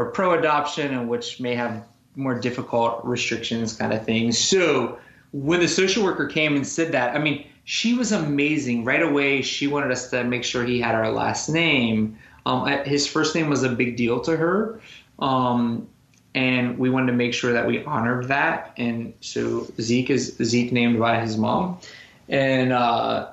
[0.00, 1.86] are pro adoption and which may have
[2.16, 4.38] more difficult restrictions, kind of things.
[4.38, 4.98] So,
[5.32, 8.84] when the social worker came and said that, I mean, she was amazing.
[8.84, 12.18] Right away, she wanted us to make sure he had our last name.
[12.46, 14.80] Um, his first name was a big deal to her.
[15.20, 15.88] Um,
[16.34, 18.72] and we wanted to make sure that we honored that.
[18.76, 21.78] And so Zeke is Zeke named by his mom,
[22.28, 23.30] and uh,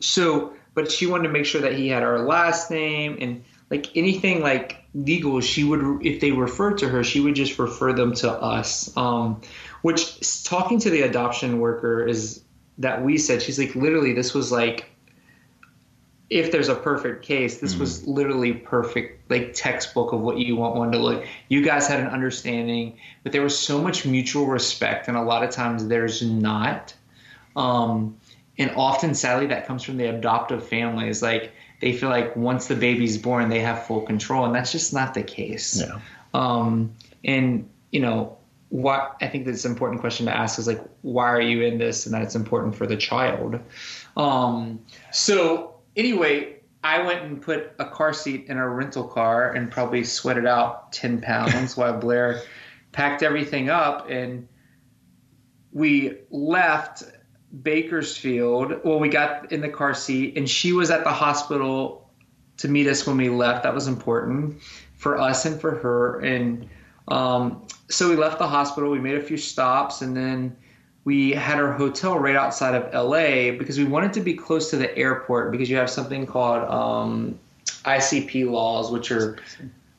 [0.00, 3.94] so but she wanted to make sure that he had our last name and like
[3.96, 5.40] anything like legal.
[5.40, 8.94] She would if they referred to her, she would just refer them to us.
[8.96, 9.40] Um,
[9.82, 12.42] which talking to the adoption worker is
[12.78, 14.92] that we said she's like literally this was like
[16.32, 17.80] if there's a perfect case, this mm-hmm.
[17.80, 21.26] was literally perfect, like textbook of what you want one to look.
[21.48, 25.44] You guys had an understanding, but there was so much mutual respect, and a lot
[25.44, 26.94] of times there's not.
[27.54, 28.16] Um,
[28.58, 31.20] and often, sadly, that comes from the adoptive families.
[31.20, 31.52] Like
[31.82, 35.14] they feel like once the baby's born, they have full control, and that's just not
[35.14, 35.80] the case.
[35.80, 35.98] Yeah.
[36.32, 40.80] Um, and you know, what I think that's an important question to ask is like,
[41.02, 43.58] why are you in this, and that it's important for the child.
[44.16, 44.80] Um,
[45.10, 50.04] so anyway, I went and put a car seat in a rental car and probably
[50.04, 52.42] sweated out 10 pounds while Blair
[52.92, 54.08] packed everything up.
[54.08, 54.46] And
[55.72, 57.02] we left
[57.60, 58.80] Bakersfield.
[58.84, 62.08] Well, we got in the car seat, and she was at the hospital
[62.58, 63.64] to meet us when we left.
[63.64, 64.62] That was important
[64.96, 66.20] for us and for her.
[66.20, 66.68] And
[67.08, 68.90] um, so we left the hospital.
[68.90, 70.56] We made a few stops, and then
[71.04, 74.76] we had our hotel right outside of LA because we wanted to be close to
[74.76, 77.38] the airport because you have something called um,
[77.84, 79.38] ICP laws, which are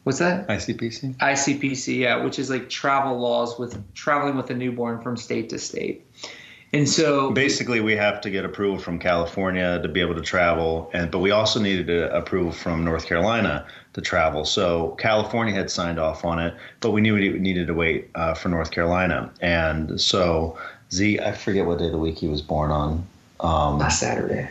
[0.03, 0.47] what's that?
[0.47, 1.17] ICPC.
[1.17, 5.59] ICPC, yeah, which is like travel laws with traveling with a newborn from state to
[5.59, 6.07] state.
[6.73, 10.89] And so basically, we have to get approval from California to be able to travel,
[10.91, 14.43] and but we also needed to approval from North Carolina to travel.
[14.43, 18.33] So California had signed off on it, but we knew we needed to wait uh,
[18.33, 20.57] for North Carolina, and so
[20.91, 23.07] Z, I forget what day of the week he was born on.
[23.39, 24.49] Um, Last Saturday.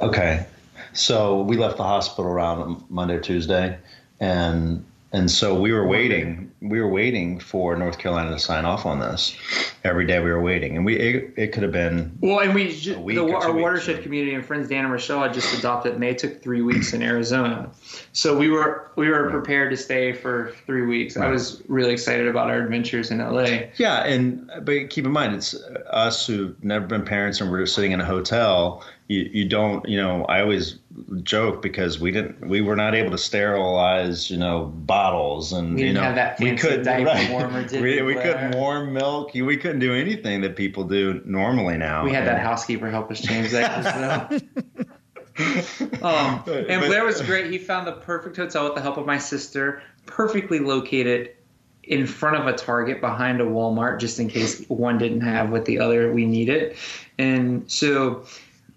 [0.00, 0.46] Okay,
[0.94, 3.78] so we left the hospital around Monday or Tuesday,
[4.18, 6.50] and and so we were waiting.
[6.62, 9.36] We were waiting for North Carolina to sign off on this.
[9.84, 12.40] Every day we were waiting, and we it, it could have been well.
[12.40, 14.04] And we just, the, our watershed weeks.
[14.04, 17.02] community and friends Dan and Rochelle had just adopted, and they took three weeks in
[17.02, 17.70] Arizona.
[18.12, 21.16] So we were we were prepared to stay for three weeks.
[21.16, 21.28] Right.
[21.28, 23.64] I was really excited about our adventures in LA.
[23.76, 25.54] Yeah, and but keep in mind, it's
[25.90, 28.82] us who've never been parents and we're sitting in a hotel
[29.12, 30.78] you, you don't you know I always
[31.22, 35.88] joke because we didn't we were not able to sterilize you know bottles and we
[35.88, 37.30] you know we couldn't right.
[37.30, 42.04] warmer, we, we couldn't warm milk we couldn't do anything that people do normally now.
[42.04, 44.42] We had and, that housekeeper help us change that.
[46.02, 47.50] um, and Blair was great.
[47.50, 51.34] He found the perfect hotel with the help of my sister, perfectly located
[51.84, 55.64] in front of a Target behind a Walmart, just in case one didn't have what
[55.64, 56.76] the other we needed.
[57.18, 58.24] And so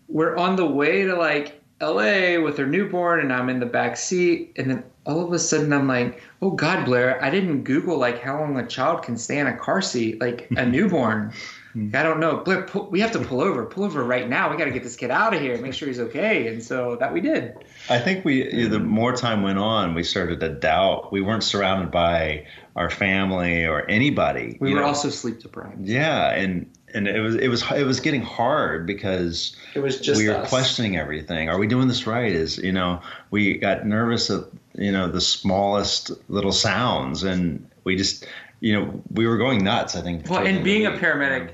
[0.08, 3.98] we're on the way to like LA with her newborn and I'm in the back
[3.98, 7.98] seat and then all of a sudden I'm like, oh God, Blair, I didn't Google
[7.98, 11.34] like how long a child can stay in a car seat, like a newborn.
[11.74, 11.92] Hmm.
[11.94, 12.38] I don't know.
[12.38, 13.66] Blair, pull, we have to pull over.
[13.66, 14.50] Pull over right now.
[14.50, 15.58] We got to get this kid out of here.
[15.58, 16.48] Make sure he's okay.
[16.48, 17.54] And so that we did.
[17.90, 18.88] I think we the mm-hmm.
[18.88, 21.12] more time went on, we started to doubt.
[21.12, 24.58] We weren't surrounded by our family or anybody.
[24.60, 24.88] We were know.
[24.88, 25.86] also sleep deprived.
[25.86, 30.18] Yeah, and and it was it was it was getting hard because it was just
[30.18, 30.50] we were us.
[30.50, 31.50] questioning everything.
[31.50, 32.32] Are we doing this right?
[32.32, 37.98] Is you know we got nervous at you know the smallest little sounds, and we
[37.98, 38.26] just
[38.62, 39.96] you know we were going nuts.
[39.96, 40.30] I think.
[40.30, 41.52] Well, and being a paramedic,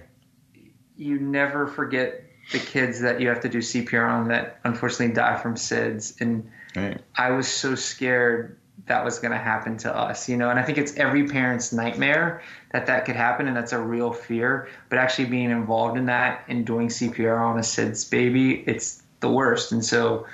[0.95, 5.37] you never forget the kids that you have to do CPR on that unfortunately die
[5.37, 7.01] from SIDS, and right.
[7.15, 10.49] I was so scared that was going to happen to us, you know.
[10.49, 14.11] And I think it's every parent's nightmare that that could happen, and that's a real
[14.11, 14.67] fear.
[14.89, 19.29] But actually being involved in that and doing CPR on a SIDS baby, it's the
[19.29, 19.71] worst.
[19.71, 20.25] And so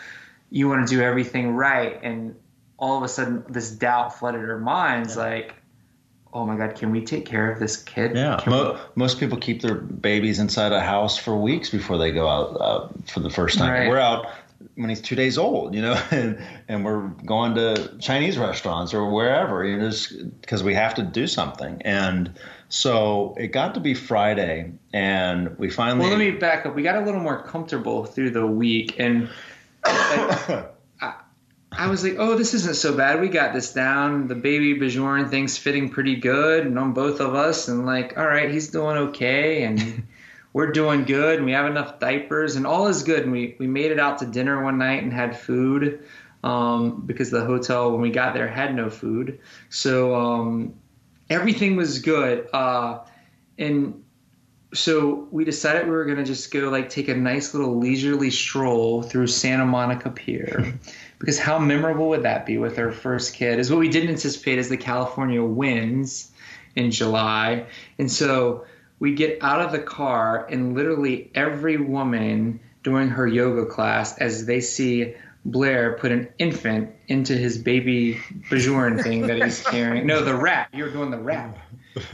[0.49, 2.35] you want to do everything right, and
[2.77, 5.23] all of a sudden this doubt flooded our minds, yeah.
[5.23, 5.53] like.
[6.33, 6.75] Oh my God!
[6.75, 8.15] Can we take care of this kid?
[8.15, 12.27] Yeah, Mo- most people keep their babies inside a house for weeks before they go
[12.27, 13.71] out uh, for the first time.
[13.71, 13.89] Right.
[13.89, 14.27] We're out
[14.77, 19.09] when he's two days old, you know, and, and we're going to Chinese restaurants or
[19.09, 19.91] wherever, you know,
[20.39, 21.81] because we have to do something.
[21.81, 22.33] And
[22.69, 26.01] so it got to be Friday, and we finally.
[26.01, 26.75] Well, let me back up.
[26.75, 29.29] We got a little more comfortable through the week, and
[29.85, 30.65] I,
[31.71, 33.21] I, was like, "Oh, this isn't so bad.
[33.21, 34.27] We got this down.
[34.27, 38.51] The BabyBjörn thing's fitting pretty good, and on both of us, and like, all right,
[38.51, 40.05] he's doing okay, and."
[40.57, 43.21] We're doing good and we have enough diapers and all is good.
[43.21, 46.03] And we, we made it out to dinner one night and had food
[46.43, 49.39] um, because the hotel, when we got there, had no food.
[49.69, 50.73] So um,
[51.29, 52.47] everything was good.
[52.51, 53.01] Uh,
[53.59, 54.03] and
[54.73, 58.31] so we decided we were going to just go like take a nice little leisurely
[58.31, 60.73] stroll through Santa Monica Pier
[61.19, 63.59] because how memorable would that be with our first kid?
[63.59, 66.31] Is what we didn't anticipate is the California winds
[66.75, 67.67] in July,
[67.99, 68.65] and so
[68.99, 74.45] we get out of the car and literally every woman during her yoga class as
[74.45, 75.13] they see
[75.45, 78.15] Blair put an infant into his baby
[78.49, 80.05] Bajoran thing that he's carrying.
[80.05, 80.73] No, the wrap.
[80.73, 81.57] You were doing the wrap.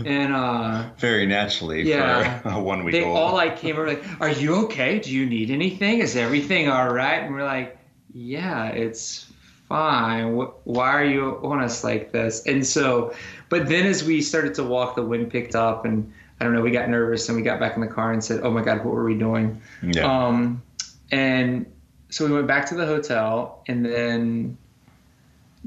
[0.06, 3.18] And uh very naturally yeah, for a one week they old.
[3.18, 5.00] all like came over like, Are you okay?
[5.00, 6.00] Do you need anything?
[6.00, 7.20] Is everything all right?
[7.24, 7.78] And we're like,
[8.14, 9.30] Yeah, it's
[9.68, 10.36] fine.
[10.64, 12.46] Why are you on us like this?
[12.46, 13.14] And so,
[13.50, 16.14] but then as we started to walk, the wind picked up and
[16.44, 18.42] I don't know, we got nervous and we got back in the car and said,
[18.44, 19.62] Oh my God, what were we doing?
[19.82, 20.04] Yeah.
[20.04, 20.62] Um,
[21.10, 21.66] and
[22.10, 24.58] so we went back to the hotel and then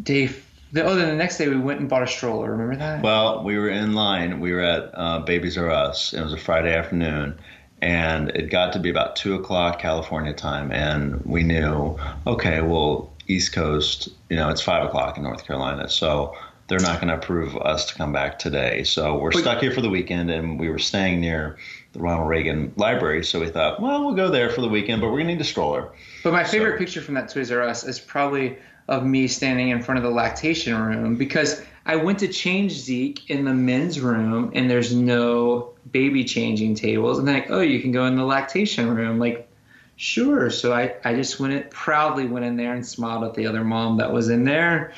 [0.03, 0.29] day
[0.73, 3.43] the, oh then the next day we went and bought a stroller remember that Well,
[3.43, 4.39] we were in line.
[4.39, 6.13] We were at uh, Babies R Us.
[6.13, 7.39] It was a Friday afternoon,
[7.81, 11.97] and it got to be about two o'clock California time, and we knew,
[12.27, 16.37] okay, well, East Coast, you know, it's five o'clock in North Carolina, so
[16.69, 18.83] they're not going to approve us to come back today.
[18.85, 21.57] So we're But- stuck here for the weekend, and we were staying near
[21.93, 25.07] the Ronald Reagan Library, so we thought, well, we'll go there for the weekend, but
[25.09, 25.89] we're going to need a stroller.
[26.25, 28.57] but my favorite So- picture from that toys r us is probably
[28.89, 33.29] of me standing in front of the lactation room because i went to change zeke
[33.31, 37.81] in the men's room and there's no baby changing tables and they're like oh you
[37.81, 39.49] can go in the lactation room like
[39.97, 43.47] sure so i, I just went in, proudly went in there and smiled at the
[43.49, 44.93] other mom that was in there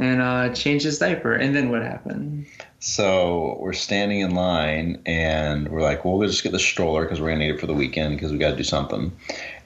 [0.00, 2.46] and uh, his diaper and then what happened
[2.78, 7.20] So we're standing in line, and we're like, "Well, we'll just get the stroller because
[7.20, 9.12] we're gonna need it for the weekend because we got to do something."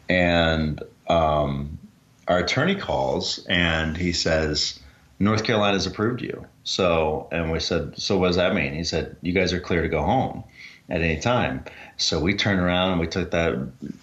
[0.09, 1.79] And um,
[2.27, 4.81] our attorney calls, and he says,
[5.21, 9.17] "North Carolina's approved you." So, and we said, "So what does that mean?" He said,
[9.23, 10.43] "You guys are clear to go home
[10.89, 11.65] at any time."
[11.97, 13.57] So we turned around and we took that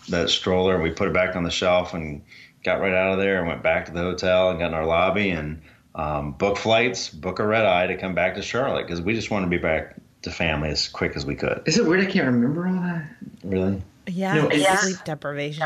[0.08, 2.22] that stroller and we put it back on the shelf and
[2.64, 4.86] got right out of there and went back to the hotel and got in our
[4.86, 5.62] lobby and
[5.96, 9.30] um, book flights, book a red eye to come back to Charlotte because we just
[9.32, 11.64] wanted to be back to family as quick as we could.
[11.66, 13.08] is it weird i can't remember all that
[13.44, 13.82] Really?
[14.08, 15.64] Yeah, No, it's it's- sleep deprivation.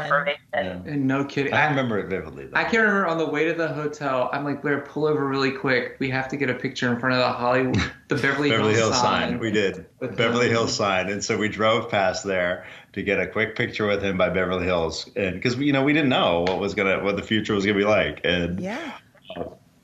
[0.53, 0.80] Yeah.
[0.86, 2.45] and no kidding I remember it vividly.
[2.47, 2.57] Though.
[2.57, 5.51] I can remember on the way to the hotel, I'm like, Blair, pull over really
[5.51, 5.95] quick.
[5.99, 7.76] We have to get a picture in front of the Hollywood,
[8.09, 9.30] the Beverly, Beverly Hills, Hills sign.
[9.32, 9.39] sign.
[9.39, 9.86] We did.
[9.99, 11.09] With Beverly the- Hills sign.
[11.09, 14.65] And so we drove past there to get a quick picture with him by Beverly
[14.65, 15.09] Hills.
[15.15, 17.65] And because, you know, we didn't know what was going to, what the future was
[17.65, 18.21] going to be like.
[18.26, 18.97] And, Yeah.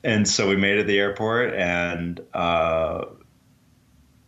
[0.04, 3.04] And so we made it to the airport and, uh,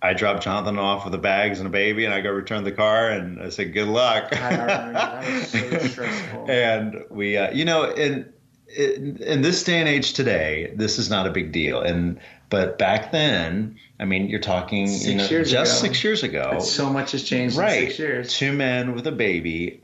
[0.02, 2.72] I dropped Jonathan off with the bags and a baby, and I go return the
[2.72, 6.50] car, and I said, "Good luck." I remember that was so stressful.
[6.50, 8.30] and we, uh, you know, in,
[8.76, 11.80] in in this day and age today, this is not a big deal.
[11.80, 12.20] And
[12.50, 15.88] but back then, I mean, you're talking, you know, years just ago.
[15.88, 17.84] six years ago, But so much has changed right?
[17.84, 18.34] in six years.
[18.34, 19.80] Two men with a baby.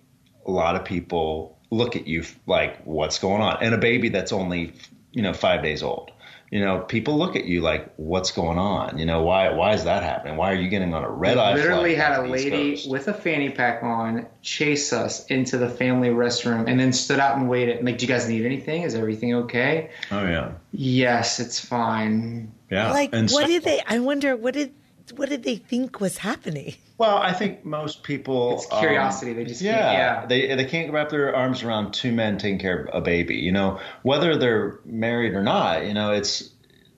[0.47, 4.33] A lot of people look at you like, "What's going on?" And a baby that's
[4.33, 4.75] only,
[5.13, 6.11] you know, five days old.
[6.51, 9.85] You know, people look at you like, "What's going on?" You know, why why is
[9.85, 10.37] that happening?
[10.37, 11.55] Why are you getting on a red eye?
[11.55, 12.91] Literally had a lady Coast?
[12.91, 17.37] with a fanny pack on chase us into the family restroom and then stood out
[17.37, 17.85] and waited.
[17.85, 18.83] Like, do you guys need anything?
[18.83, 19.91] Is everything okay?
[20.11, 22.51] Oh yeah, Yes, it's fine.
[22.69, 22.91] yeah.
[22.91, 23.81] Like, And what so- did they?
[23.87, 24.73] I wonder what did
[25.13, 26.75] what did they think was happening?
[26.99, 28.55] Well, I think most people.
[28.55, 29.33] It's curiosity.
[29.33, 30.27] They um, just yeah, yeah.
[30.27, 33.37] They they can't wrap their arms around two men taking care of a baby.
[33.37, 35.87] You know, whether they're married or not.
[35.87, 36.51] You know, it's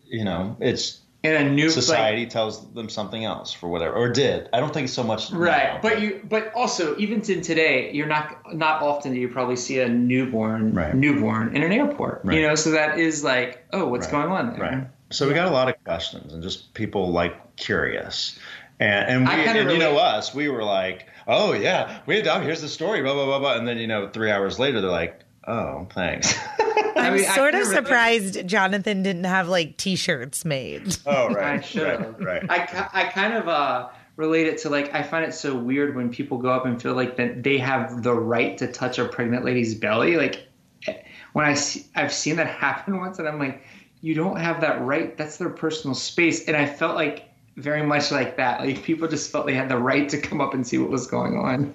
[0.05, 4.11] you know, it's And a new like, society tells them something else for whatever, or
[4.11, 4.49] did.
[4.53, 5.31] I don't think so much.
[5.31, 5.79] Right, now.
[5.81, 9.79] but you, but also even to today, you're not not often do you probably see
[9.79, 10.95] a newborn Right.
[10.95, 12.23] newborn in an airport.
[12.25, 12.39] Right.
[12.39, 14.27] You know, so that is like, oh, what's Right.
[14.29, 14.61] going on there?
[14.61, 14.87] Right.
[15.13, 18.39] So we got a lot of questions and just people like curious.
[18.81, 22.43] And, and, we, kinda and you know us, we were like, oh yeah, we had,
[22.43, 24.91] here's the story, blah blah blah blah, and then you know three hours later they're
[24.91, 26.35] like, oh thanks.
[26.97, 30.97] I'm mean, sort of kinda relate- surprised Jonathan didn't have like T-shirts made.
[31.07, 32.19] oh right, I right, should have.
[32.20, 32.70] right, right.
[32.74, 36.11] I, I kind of uh, relate it to like I find it so weird when
[36.11, 39.45] people go up and feel like that they have the right to touch a pregnant
[39.45, 40.16] lady's belly.
[40.16, 40.47] Like
[40.86, 40.95] eh,
[41.35, 43.62] when I see, I've seen that happen once, and I'm like,
[44.03, 45.16] you don't have that right.
[45.16, 46.47] That's their personal space.
[46.47, 48.61] And I felt like very much like that.
[48.61, 51.07] Like people just felt they had the right to come up and see what was
[51.07, 51.74] going on.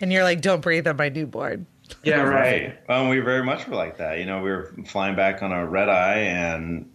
[0.00, 1.66] And you're like, don't breathe on my newborn.
[2.02, 2.76] Yeah, Right.
[2.88, 4.18] Well, we very much were like that.
[4.18, 6.90] You know, we were flying back on a red eye, and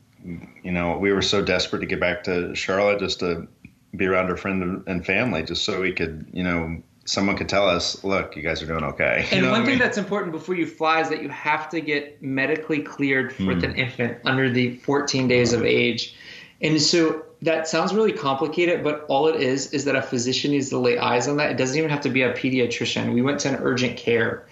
[0.64, 3.48] you know, we were so desperate to get back to Charlotte just to
[3.96, 7.68] be around our friend and family, just so we could, you know, someone could tell
[7.68, 9.80] us, "Look, you guys are doing okay." You And one I thing mean?
[9.80, 13.64] that's important before you fly is that you have to get medically cleared for Hmm.
[13.64, 16.16] an infant under the 14 days of age.
[16.62, 20.70] And so that sounds really complicated, but all it is is that a physician needs
[20.70, 21.50] to lay eyes on that.
[21.50, 23.14] It doesn't even have to be a pediatrician.
[23.14, 24.46] We went to an urgent care.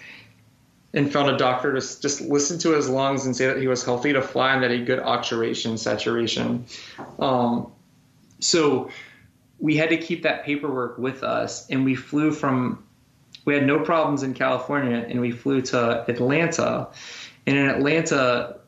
[0.91, 3.83] and found a doctor to just listen to his lungs and say that he was
[3.85, 6.65] healthy to fly and that he had good oxygenation saturation.
[7.19, 7.67] Um,
[8.39, 8.89] so
[9.59, 12.85] we had to keep that paperwork with us, and we flew from.
[13.45, 16.89] We had no problems in California, and we flew to Atlanta.
[17.47, 18.59] And in Atlanta,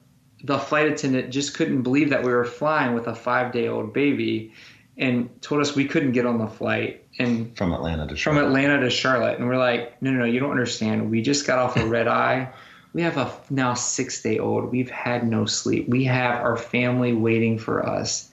[0.43, 3.93] the flight attendant just couldn't believe that we were flying with a five day old
[3.93, 4.53] baby
[4.97, 8.41] and told us we couldn't get on the flight and from Atlanta to Charlotte.
[8.41, 11.47] from Atlanta to Charlotte and we're like no no no you don't understand we just
[11.47, 12.51] got off a red eye
[12.93, 17.13] we have a now 6 day old we've had no sleep we have our family
[17.13, 18.31] waiting for us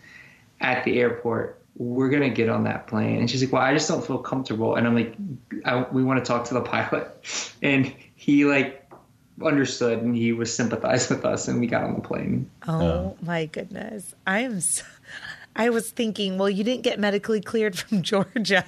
[0.60, 3.72] at the airport we're going to get on that plane and she's like well I
[3.72, 5.14] just don't feel comfortable and I'm like
[5.92, 7.08] we want to talk to the pilot
[7.62, 8.88] and he like
[9.44, 12.50] understood and he was sympathized with us and we got on the plane.
[12.66, 14.14] Oh my goodness.
[14.26, 14.84] I am so,
[15.54, 18.64] I was thinking, well, you didn't get medically cleared from Georgia.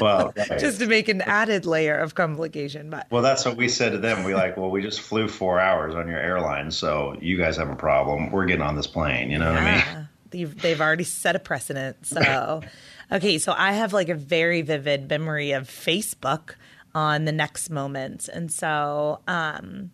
[0.00, 0.58] Well, right.
[0.58, 3.98] just to make an added layer of complication, but well, that's what we said to
[3.98, 4.24] them.
[4.24, 7.70] We like, well, we just flew four hours on your airline, so you guys have
[7.70, 8.30] a problem.
[8.30, 9.30] We're getting on this plane.
[9.30, 9.76] You know yeah.
[9.76, 10.08] what I mean?
[10.30, 12.06] They've, they've already set a precedent.
[12.06, 12.62] So,
[13.12, 16.54] okay, so I have like a very vivid memory of Facebook
[16.94, 19.90] on the next moment, And so um,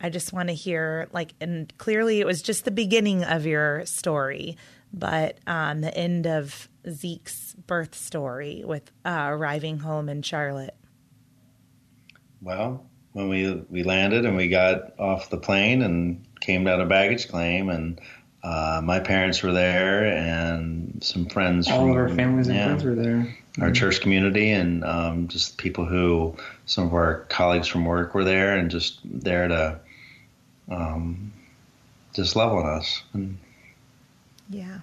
[0.00, 3.86] I just want to hear, like, and clearly it was just the beginning of your
[3.86, 4.56] story,
[4.92, 10.76] but um, the end of Zeke's birth story with uh, arriving home in Charlotte.
[12.42, 16.86] Well, when we we landed and we got off the plane and came down a
[16.86, 17.98] baggage claim and
[18.46, 21.68] uh, my parents were there and some friends.
[21.68, 25.56] All from, of our families and friends were there our church community and um, just
[25.56, 26.34] people who
[26.66, 29.80] some of our colleagues from work were there and just there to
[30.70, 31.32] um,
[32.12, 33.02] just love on us.
[33.12, 33.38] And,
[34.50, 34.80] yeah.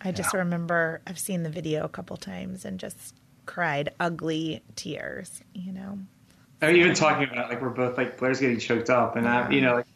[0.00, 0.40] I just yeah.
[0.40, 3.14] remember I've seen the video a couple times and just
[3.44, 5.98] cried ugly tears, you know.
[6.62, 9.46] I mean, even talking about like we're both like Blair's getting choked up, and yeah.
[9.46, 9.86] I, you know, like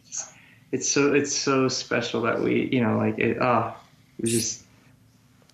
[0.73, 3.39] it's, so it's so special that we, you know, like it.
[3.41, 3.81] Ah, oh,
[4.19, 4.65] it was just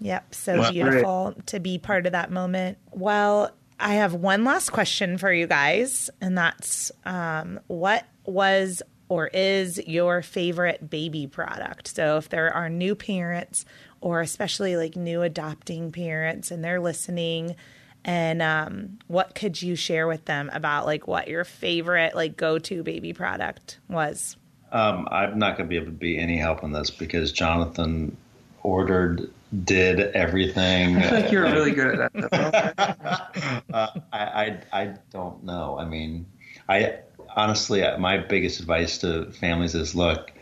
[0.01, 0.35] Yep.
[0.35, 1.47] So beautiful great.
[1.49, 2.79] to be part of that moment.
[2.91, 9.27] Well, I have one last question for you guys, and that's um, what was or
[9.29, 11.89] is your favorite baby product?
[11.89, 13.65] So if there are new parents
[14.01, 17.57] or especially like new adopting parents and they're listening,
[18.03, 22.83] and um, what could you share with them about like what your favorite like go-to
[22.83, 24.37] baby product was?
[24.73, 28.17] Um, I'm not going to be able to be any help in this because Jonathan
[28.63, 29.31] ordered
[29.65, 30.97] did everything.
[30.99, 33.63] I feel like you're really good at that.
[33.73, 35.79] uh, I, I, I don't know.
[35.79, 36.27] I mean,
[36.69, 36.99] I
[37.37, 40.33] honestly, uh, my biggest advice to families is look,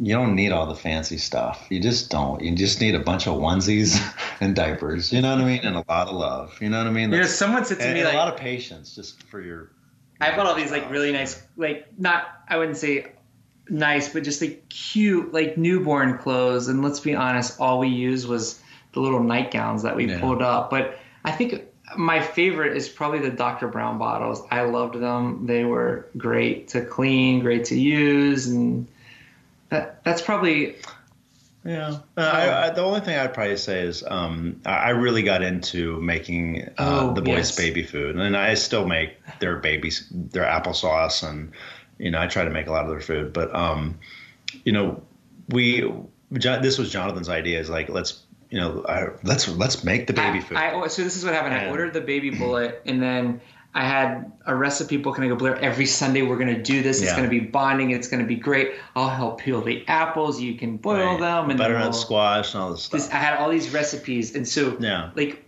[0.00, 1.66] you don't need all the fancy stuff.
[1.70, 2.42] You just don't.
[2.42, 4.00] You just need a bunch of onesies
[4.40, 5.12] and diapers.
[5.12, 5.60] You know what I mean?
[5.64, 6.56] And a lot of love.
[6.60, 7.10] You know what I mean?
[7.10, 9.40] You know, someone said to and, me and like a lot of patience just for
[9.40, 9.70] your.
[10.20, 13.12] I bought all these like really nice, like not I wouldn't say
[13.68, 16.68] nice, but just like cute, like newborn clothes.
[16.68, 18.60] And let's be honest, all we used was
[18.92, 20.20] the little nightgowns that we yeah.
[20.20, 20.70] pulled up.
[20.70, 21.64] But I think
[21.96, 23.68] my favorite is probably the Dr.
[23.68, 24.42] Brown bottles.
[24.50, 25.46] I loved them.
[25.46, 28.86] They were great to clean, great to use, and
[29.68, 30.76] that that's probably.
[31.64, 35.42] Yeah, uh, I, I, the only thing I'd probably say is um, I really got
[35.42, 37.56] into making uh, oh, the boys' yes.
[37.56, 41.50] baby food, and I still make their babies their applesauce and
[41.98, 43.98] you know, I try to make a lot of their food, but um,
[44.64, 45.02] you know,
[45.48, 45.90] we
[46.30, 47.60] this was Jonathan's idea.
[47.60, 50.56] Is like let's you know I, let's let's make the baby I, food.
[50.56, 51.54] I, so this is what happened.
[51.54, 53.40] And, I ordered the baby bullet, and then
[53.74, 56.82] I had a recipe book, and I go, Blair, every Sunday we're going to do
[56.82, 56.98] this.
[56.98, 57.16] It's yeah.
[57.16, 57.90] going to be bonding.
[57.90, 58.74] It's going to be great.
[58.94, 60.40] I'll help peel the apples.
[60.40, 61.20] You can boil right.
[61.20, 63.00] them and butternut we'll, squash and all this stuff.
[63.00, 65.44] This, I had all these recipes, and so yeah, like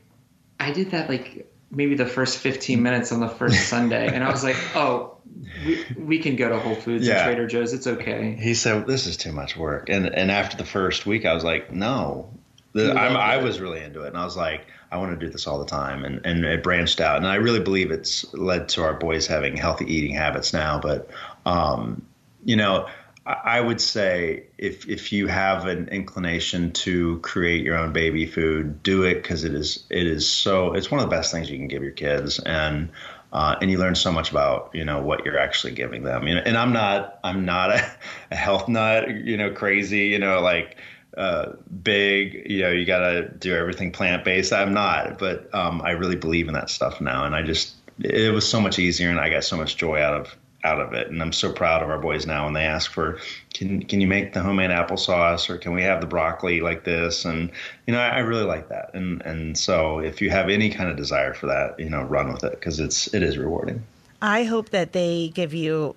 [0.61, 4.31] I did that like maybe the first 15 minutes on the first Sunday, and I
[4.31, 5.19] was like, oh
[5.65, 7.17] we, we can go to Whole Foods yeah.
[7.17, 7.73] and Trader Joe's.
[7.73, 8.37] It's okay.
[8.41, 11.45] He said, "This is too much work." And and after the first week, I was
[11.45, 12.31] like, "No."
[12.75, 15.47] The, i was really into it, and I was like, "I want to do this
[15.47, 18.83] all the time." And and it branched out, and I really believe it's led to
[18.83, 20.79] our boys having healthy eating habits now.
[20.79, 21.09] But
[21.47, 22.03] um,
[22.45, 22.89] you know,
[23.29, 28.83] I would say if if you have an inclination to create your own baby food,
[28.83, 31.59] do it because it is it is so it's one of the best things you
[31.59, 32.89] can give your kids, and
[33.31, 36.27] uh, and you learn so much about you know what you're actually giving them.
[36.27, 37.91] You know, and I'm not I'm not a,
[38.31, 40.79] a health nut, you know, crazy, you know, like
[41.15, 41.53] uh,
[41.83, 44.55] big, you know, you got to do everything plant based.
[44.55, 48.33] I'm not, but um, I really believe in that stuff now, and I just it
[48.33, 51.09] was so much easier, and I got so much joy out of out of it.
[51.09, 53.19] And I'm so proud of our boys now when they ask for,
[53.55, 57.25] can can you make the homemade applesauce or can we have the broccoli like this?
[57.25, 57.51] And
[57.87, 58.91] you know, I, I really like that.
[58.95, 62.33] And and so if you have any kind of desire for that, you know, run
[62.33, 63.85] with it because it's it is rewarding.
[64.21, 65.95] I hope that they give you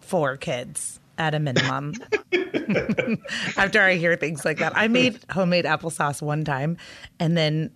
[0.00, 1.94] four kids at a minimum.
[3.56, 6.76] After I hear things like that, I made homemade applesauce one time,
[7.18, 7.70] and then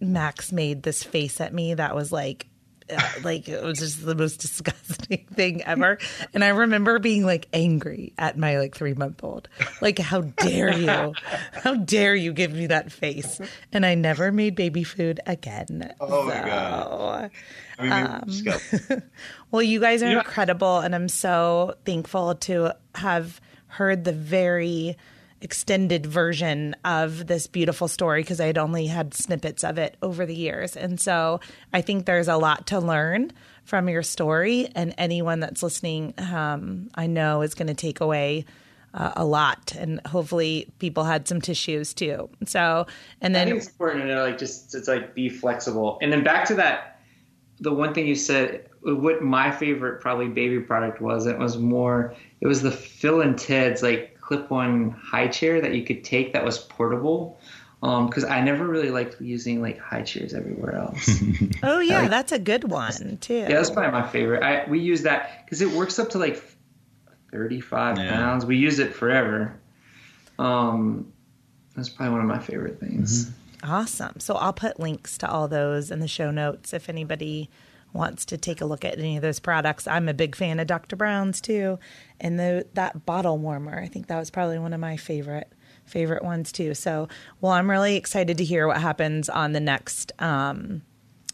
[0.00, 2.46] Max made this face at me that was like,
[3.22, 5.98] like it was just the most disgusting thing ever.
[6.34, 9.48] And I remember being like angry at my like three month old,
[9.80, 11.14] like, how dare you?
[11.52, 13.40] How dare you give me that face?
[13.72, 15.94] And I never made baby food again.
[16.00, 17.30] Oh so, my god!
[17.78, 19.02] I mean, um,
[19.50, 24.96] well, you guys are incredible, and I'm so thankful to have heard the very
[25.40, 30.34] extended version of this beautiful story because I'd only had snippets of it over the
[30.34, 30.76] years.
[30.76, 31.40] And so
[31.72, 33.32] I think there's a lot to learn
[33.64, 38.44] from your story, and anyone that's listening, um, I know, is going to take away.
[38.94, 42.30] Uh, a lot, and hopefully people had some tissues too.
[42.46, 42.86] So,
[43.20, 45.98] and then it's important to like, just it's like be flexible.
[46.00, 46.98] And then back to that,
[47.60, 52.14] the one thing you said, what my favorite probably baby product was, it was more,
[52.40, 56.44] it was the Phil and Ted's like clip-on high chair that you could take that
[56.44, 57.38] was portable
[57.80, 61.22] because um, I never really liked using like high chairs everywhere else.
[61.62, 63.34] oh yeah, like, that's a good one too.
[63.34, 64.42] Yeah, that's probably my favorite.
[64.42, 66.42] I we use that because it works up to like
[67.30, 68.10] thirty-five yeah.
[68.10, 68.44] pounds.
[68.44, 69.60] We use it forever.
[70.38, 71.12] Um,
[71.76, 73.26] that's probably one of my favorite things.
[73.26, 73.70] Mm-hmm.
[73.70, 74.18] Awesome.
[74.18, 77.48] So I'll put links to all those in the show notes if anybody
[77.96, 79.86] wants to take a look at any of those products.
[79.86, 80.96] I'm a big fan of Dr.
[80.96, 81.78] Brown's too,
[82.20, 83.78] and the that bottle warmer.
[83.78, 85.52] I think that was probably one of my favorite
[85.84, 86.74] favorite ones too.
[86.74, 87.08] So,
[87.40, 90.82] well, I'm really excited to hear what happens on the next um,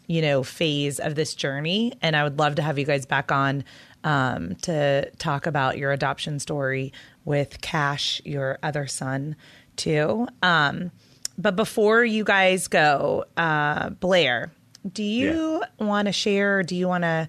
[0.07, 3.33] you know phase of this journey, and I would love to have you guys back
[3.33, 3.65] on
[4.05, 6.93] um, to talk about your adoption story
[7.25, 9.37] with Cash, your other son,
[9.77, 10.27] too.
[10.43, 10.91] Um,
[11.39, 14.53] but before you guys go, uh, Blair,
[14.91, 15.85] do you yeah.
[15.85, 16.63] want to share?
[16.63, 17.29] do you want to?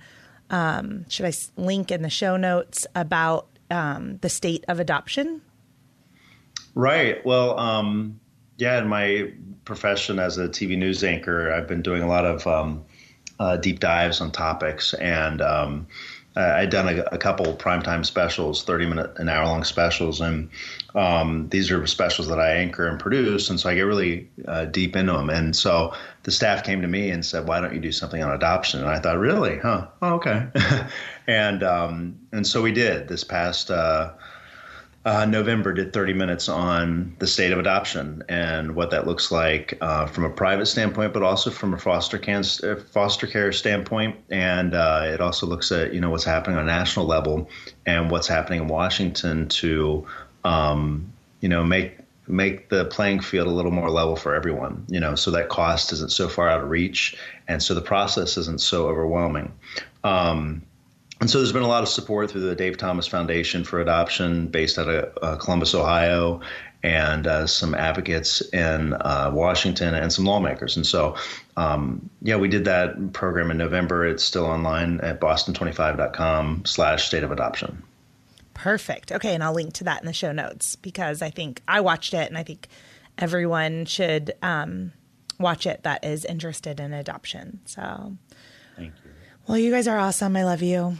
[0.50, 5.42] Um, should I link in the show notes about um, the state of adoption?
[6.76, 7.26] Right.
[7.26, 8.20] Well, um,
[8.58, 9.32] yeah, in my
[9.66, 12.86] profession as a TV news anchor, I've been doing a lot of um,
[13.40, 15.88] uh, deep dives on topics, and um,
[16.36, 20.22] I'd done a, a couple primetime specials, 30 minute, an hour long specials.
[20.22, 20.50] And
[20.96, 23.50] um, these are specials that I anchor and produce.
[23.50, 25.30] And so I get really uh, deep into them.
[25.30, 25.94] And so
[26.24, 28.82] the staff came to me and said, why don't you do something on adoption?
[28.82, 29.58] And I thought, really?
[29.60, 29.88] Huh?
[30.02, 30.48] Oh, okay.
[31.28, 34.14] and, um, and so we did this past, uh,
[35.06, 39.78] uh, November did 30 minutes on the state of adoption and what that looks like
[39.82, 44.16] uh, from a private standpoint, but also from a foster care, uh, foster care standpoint.
[44.30, 47.50] And uh, it also looks at you know what's happening on a national level
[47.86, 50.08] and what's happening in Washington to
[50.44, 51.12] um,
[51.42, 51.98] you know make
[52.28, 54.86] make the playing field a little more level for everyone.
[54.88, 57.16] You know, so that cost isn't so far out of reach,
[57.48, 59.52] and so the process isn't so overwhelming.
[60.04, 60.62] Um,
[61.20, 64.48] and so there's been a lot of support through the Dave Thomas Foundation for Adoption,
[64.48, 66.42] based out of uh, Columbus, Ohio,
[66.84, 70.76] and uh, some advocates in uh, Washington and some lawmakers.
[70.76, 71.16] And so,
[71.56, 74.06] um, yeah, we did that program in November.
[74.06, 77.82] It's still online at boston25.com slash state of adoption.
[78.64, 79.12] Perfect.
[79.12, 82.14] Okay, and I'll link to that in the show notes because I think I watched
[82.14, 82.70] it and I think
[83.18, 84.94] everyone should um,
[85.38, 87.60] watch it that is interested in adoption.
[87.66, 88.16] So,
[88.78, 89.12] thank you.
[89.48, 90.38] Well, you guys are awesome.
[90.38, 90.96] I love you.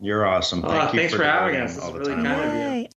[0.00, 0.62] You're awesome.
[0.62, 1.76] Thank oh, you thanks for, for having us.
[1.76, 2.88] It's really kind of you.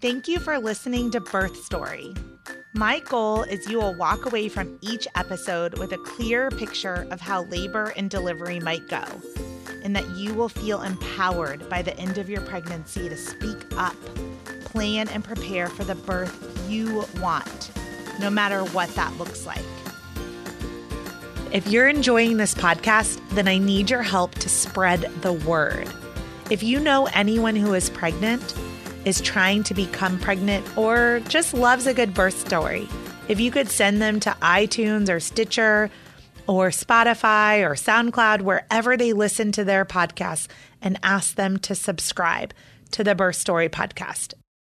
[0.00, 2.14] Thank you for listening to Birth Story.
[2.72, 7.20] My goal is you will walk away from each episode with a clear picture of
[7.20, 9.04] how labor and delivery might go,
[9.82, 13.96] and that you will feel empowered by the end of your pregnancy to speak up,
[14.64, 17.70] plan, and prepare for the birth you want,
[18.20, 19.64] no matter what that looks like.
[21.52, 25.88] If you're enjoying this podcast, then I need your help to spread the word.
[26.48, 28.54] If you know anyone who is pregnant,
[29.04, 32.88] is trying to become pregnant, or just loves a good birth story,
[33.28, 35.90] if you could send them to iTunes or Stitcher
[36.46, 40.48] or Spotify or SoundCloud, wherever they listen to their podcasts,
[40.82, 42.52] and ask them to subscribe
[42.90, 44.34] to the Birth Story podcast.